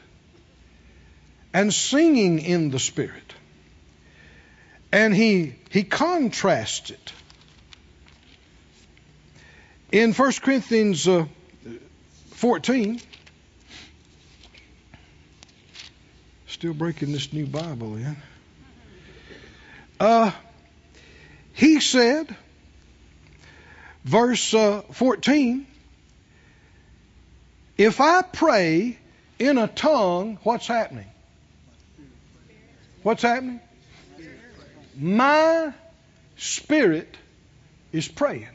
[1.53, 3.33] and singing in the Spirit.
[4.91, 7.13] And he, he contrasts it.
[9.91, 11.25] In 1 Corinthians uh,
[12.29, 13.01] 14,
[16.47, 18.15] still breaking this new Bible in.
[19.99, 20.31] Uh,
[21.51, 22.33] he said,
[24.05, 25.67] verse uh, 14,
[27.77, 28.97] if I pray
[29.39, 31.09] in a tongue, what's happening?
[33.03, 33.59] What's happening?
[34.95, 35.73] My
[36.37, 37.17] spirit
[37.91, 38.47] is praying.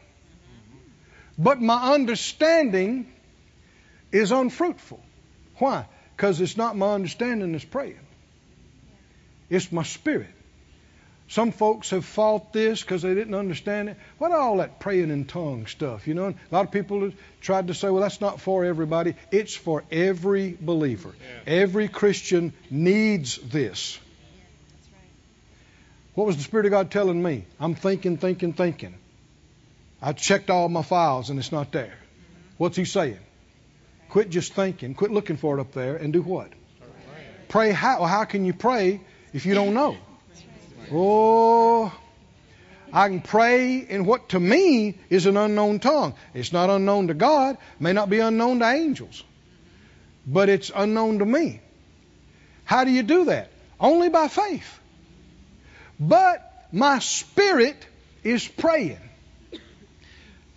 [1.39, 3.12] But my understanding
[4.12, 5.01] is unfruitful.
[5.59, 5.87] Why?
[6.16, 8.01] Because it's not my understanding that's praying,
[9.51, 10.30] it's my spirit.
[11.28, 13.97] Some folks have fought this because they didn't understand it.
[14.18, 16.28] What all that praying in tongues stuff, you know?
[16.28, 19.16] A lot of people have tried to say, well, that's not for everybody.
[19.32, 21.12] It's for every believer.
[21.18, 21.53] Yeah.
[21.53, 23.99] Every Christian needs this.
[23.99, 25.11] That's right.
[26.14, 27.45] What was the Spirit of God telling me?
[27.59, 28.95] I'm thinking, thinking, thinking.
[30.07, 31.92] I checked all my files and it's not there.
[32.59, 33.18] What's He saying?
[34.09, 34.94] Quit just thinking.
[34.94, 36.48] Quit looking for it up there and do what?
[37.48, 38.04] Pray how?
[38.04, 39.00] How can you pray
[39.32, 39.96] if you don't know?
[40.92, 41.92] Oh,
[42.92, 46.14] I can pray in what to me is an unknown tongue.
[46.34, 49.24] It's not unknown to God, may not be unknown to angels,
[50.24, 51.61] but it's unknown to me.
[52.62, 53.50] How do you do that?
[53.80, 54.78] Only by faith.
[55.98, 57.84] But my spirit
[58.22, 59.00] is praying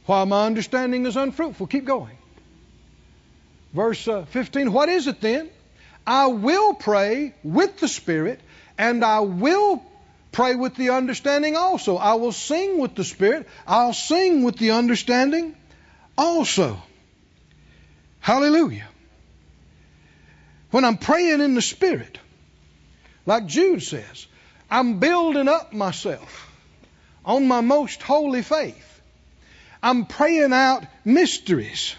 [0.09, 1.67] while my understanding is unfruitful.
[1.67, 2.17] Keep going.
[3.73, 5.51] Verse uh, 15 What is it then?
[6.07, 8.41] I will pray with the Spirit,
[8.75, 9.83] and I will
[10.31, 11.97] pray with the understanding also.
[11.97, 15.55] I will sing with the Spirit, I'll sing with the understanding
[16.17, 16.81] also.
[18.19, 18.87] Hallelujah.
[20.71, 22.17] When I'm praying in the Spirit,
[23.27, 24.25] like Jude says,
[24.71, 26.51] I'm building up myself
[27.23, 28.88] on my most holy faith.
[29.81, 31.95] I'm praying out mysteries.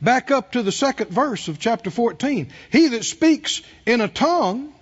[0.00, 2.48] Back up to the second verse of chapter 14.
[2.70, 4.72] He that speaks in a tongue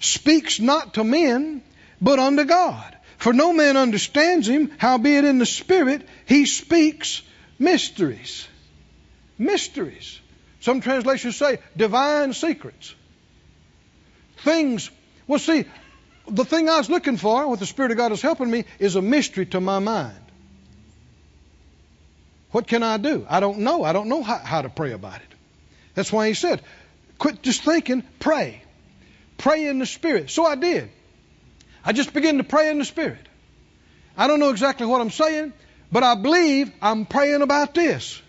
[0.00, 1.62] speaks not to men,
[2.00, 2.96] but unto God.
[3.18, 7.22] For no man understands him, howbeit in the Spirit he speaks
[7.58, 8.46] mysteries.
[9.38, 10.20] Mysteries.
[10.60, 12.94] Some translations say divine secrets.
[14.44, 14.90] Things.
[15.26, 15.64] Well, see,
[16.28, 18.96] the thing I was looking for, what the Spirit of God is helping me, is
[18.96, 20.27] a mystery to my mind.
[22.50, 23.26] What can I do?
[23.28, 23.84] I don't know.
[23.84, 25.34] I don't know how, how to pray about it.
[25.94, 26.62] That's why he said,
[27.18, 28.62] quit just thinking, pray.
[29.36, 30.30] Pray in the Spirit.
[30.30, 30.90] So I did.
[31.84, 33.28] I just began to pray in the Spirit.
[34.16, 35.52] I don't know exactly what I'm saying,
[35.92, 38.20] but I believe I'm praying about this.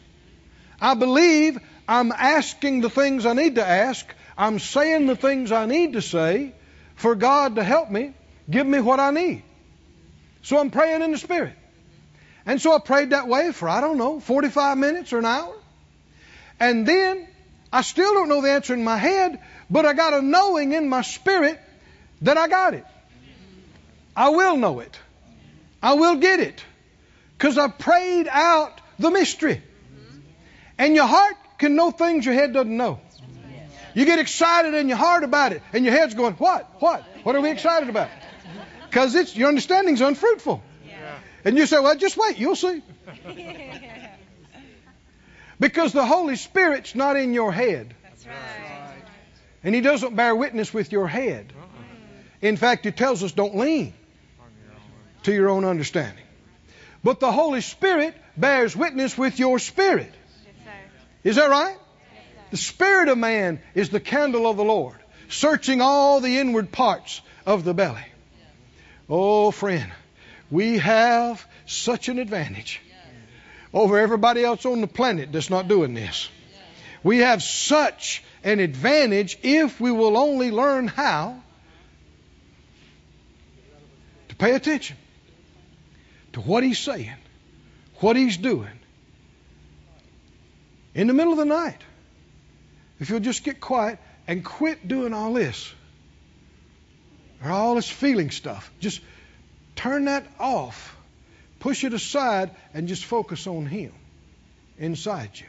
[0.80, 4.06] I believe I'm asking the things I need to ask.
[4.38, 6.54] I'm saying the things I need to say
[6.96, 8.14] for God to help me,
[8.50, 9.44] give me what I need.
[10.44, 11.54] So I'm praying in the Spirit.
[12.50, 15.54] And so I prayed that way for, I don't know, 45 minutes or an hour.
[16.60, 17.28] And then
[17.72, 19.40] I still don't know the answer in my head,
[19.70, 21.60] but I got a knowing in my spirit
[22.24, 22.86] that I got it.
[24.16, 24.98] I will know it.
[25.84, 26.64] I will get it.
[27.38, 29.62] Because I prayed out the mystery.
[30.80, 33.00] And your heart can know things your head doesn't know.
[33.94, 36.68] You get excited in your heart about it, and your head's going, What?
[36.82, 37.04] What?
[37.22, 38.10] What are we excited about?
[38.90, 40.64] Because it's your understanding's unfruitful.
[41.46, 42.82] And you say, Well, just wait, you'll see.
[45.60, 47.94] Because the Holy Spirit's not in your head.
[48.02, 48.96] That's right.
[49.62, 51.52] And He doesn't bear witness with your head.
[51.54, 52.48] Uh-uh.
[52.48, 53.94] In fact, He tells us don't lean
[54.40, 54.82] On your own.
[55.24, 56.24] to your own understanding.
[57.04, 60.14] But the Holy Spirit bears witness with your spirit.
[60.46, 60.76] Yes.
[61.26, 61.76] Is that right?
[61.76, 62.46] Yes.
[62.52, 64.96] The spirit of man is the candle of the Lord,
[65.28, 68.06] searching all the inward parts of the belly.
[69.10, 69.92] Oh, friend,
[70.52, 72.82] we have such an advantage
[73.74, 76.30] over everybody else on the planet that's not doing this.
[77.04, 81.42] We have such an advantage if we will only learn how
[84.30, 84.98] to pay attention
[86.34, 87.16] to what he's saying,
[87.98, 88.72] what he's doing.
[90.96, 91.82] In the middle of the night,
[93.00, 95.72] if you'll just get quiet and quit doing all this
[97.44, 99.00] or all this feeling stuff, just
[99.80, 100.98] turn that off,
[101.60, 103.94] push it aside, and just focus on Him
[104.78, 105.46] inside you.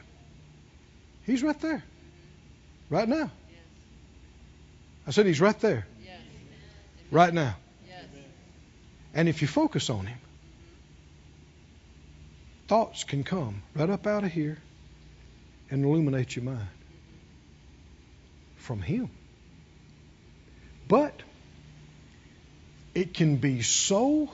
[1.26, 1.82] He's right there,
[2.88, 3.30] right now.
[5.04, 5.84] I said He's right there,
[7.10, 7.56] right now.
[9.12, 10.18] And if you focus on Him,
[12.68, 14.58] thoughts can come right up out of here
[15.70, 16.68] and illuminate your mind
[18.58, 19.10] from Him.
[20.86, 21.20] But
[22.94, 24.30] it can be so,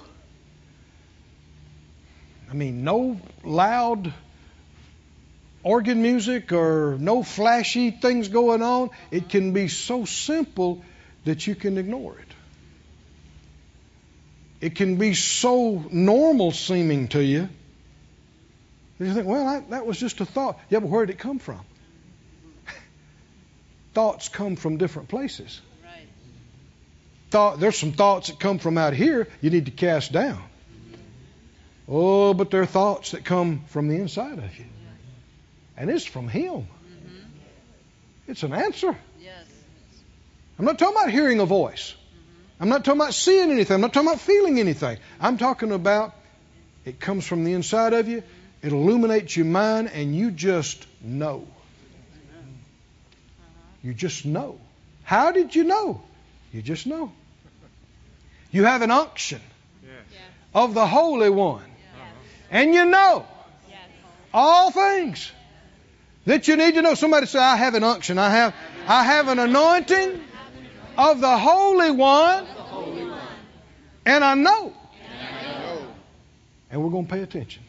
[2.50, 4.12] I mean, no loud
[5.62, 8.90] organ music or no flashy things going on.
[9.10, 10.84] It can be so simple
[11.24, 12.26] that you can ignore it.
[14.60, 17.48] It can be so normal seeming to you
[18.98, 20.58] that you think, well, that, that was just a thought.
[20.70, 21.60] Yeah, but where did it come from?
[23.94, 25.60] Thoughts come from different places.
[27.30, 30.42] Thought, there's some thoughts that come from out here you need to cast down.
[31.88, 34.64] Oh, but there are thoughts that come from the inside of you.
[35.76, 36.62] And it's from Him.
[36.62, 37.18] Mm-hmm.
[38.28, 38.96] It's an answer.
[39.20, 39.44] Yes.
[40.58, 41.92] I'm not talking about hearing a voice.
[41.92, 42.62] Mm-hmm.
[42.62, 43.74] I'm not talking about seeing anything.
[43.74, 44.98] I'm not talking about feeling anything.
[45.20, 46.14] I'm talking about
[46.84, 48.22] it comes from the inside of you.
[48.62, 51.46] It illuminates your mind, and you just know.
[53.82, 54.58] You just know.
[55.02, 56.02] How did you know?
[56.56, 57.12] You just know.
[58.50, 59.42] You have an unction
[59.82, 59.92] Yes.
[60.10, 60.20] Yes.
[60.54, 62.02] of the Holy One, Yes.
[62.50, 63.26] and you know
[63.68, 63.78] Yes.
[64.32, 65.30] all things
[66.24, 66.94] that you need to know.
[66.94, 68.18] Somebody say, "I have an unction.
[68.18, 68.54] I have,
[68.88, 70.18] I have an anointing
[70.96, 72.46] of the Holy One,
[74.06, 74.72] and I know."
[76.70, 77.62] And we're going to pay attention.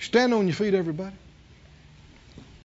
[0.00, 1.16] Stand on your feet, everybody.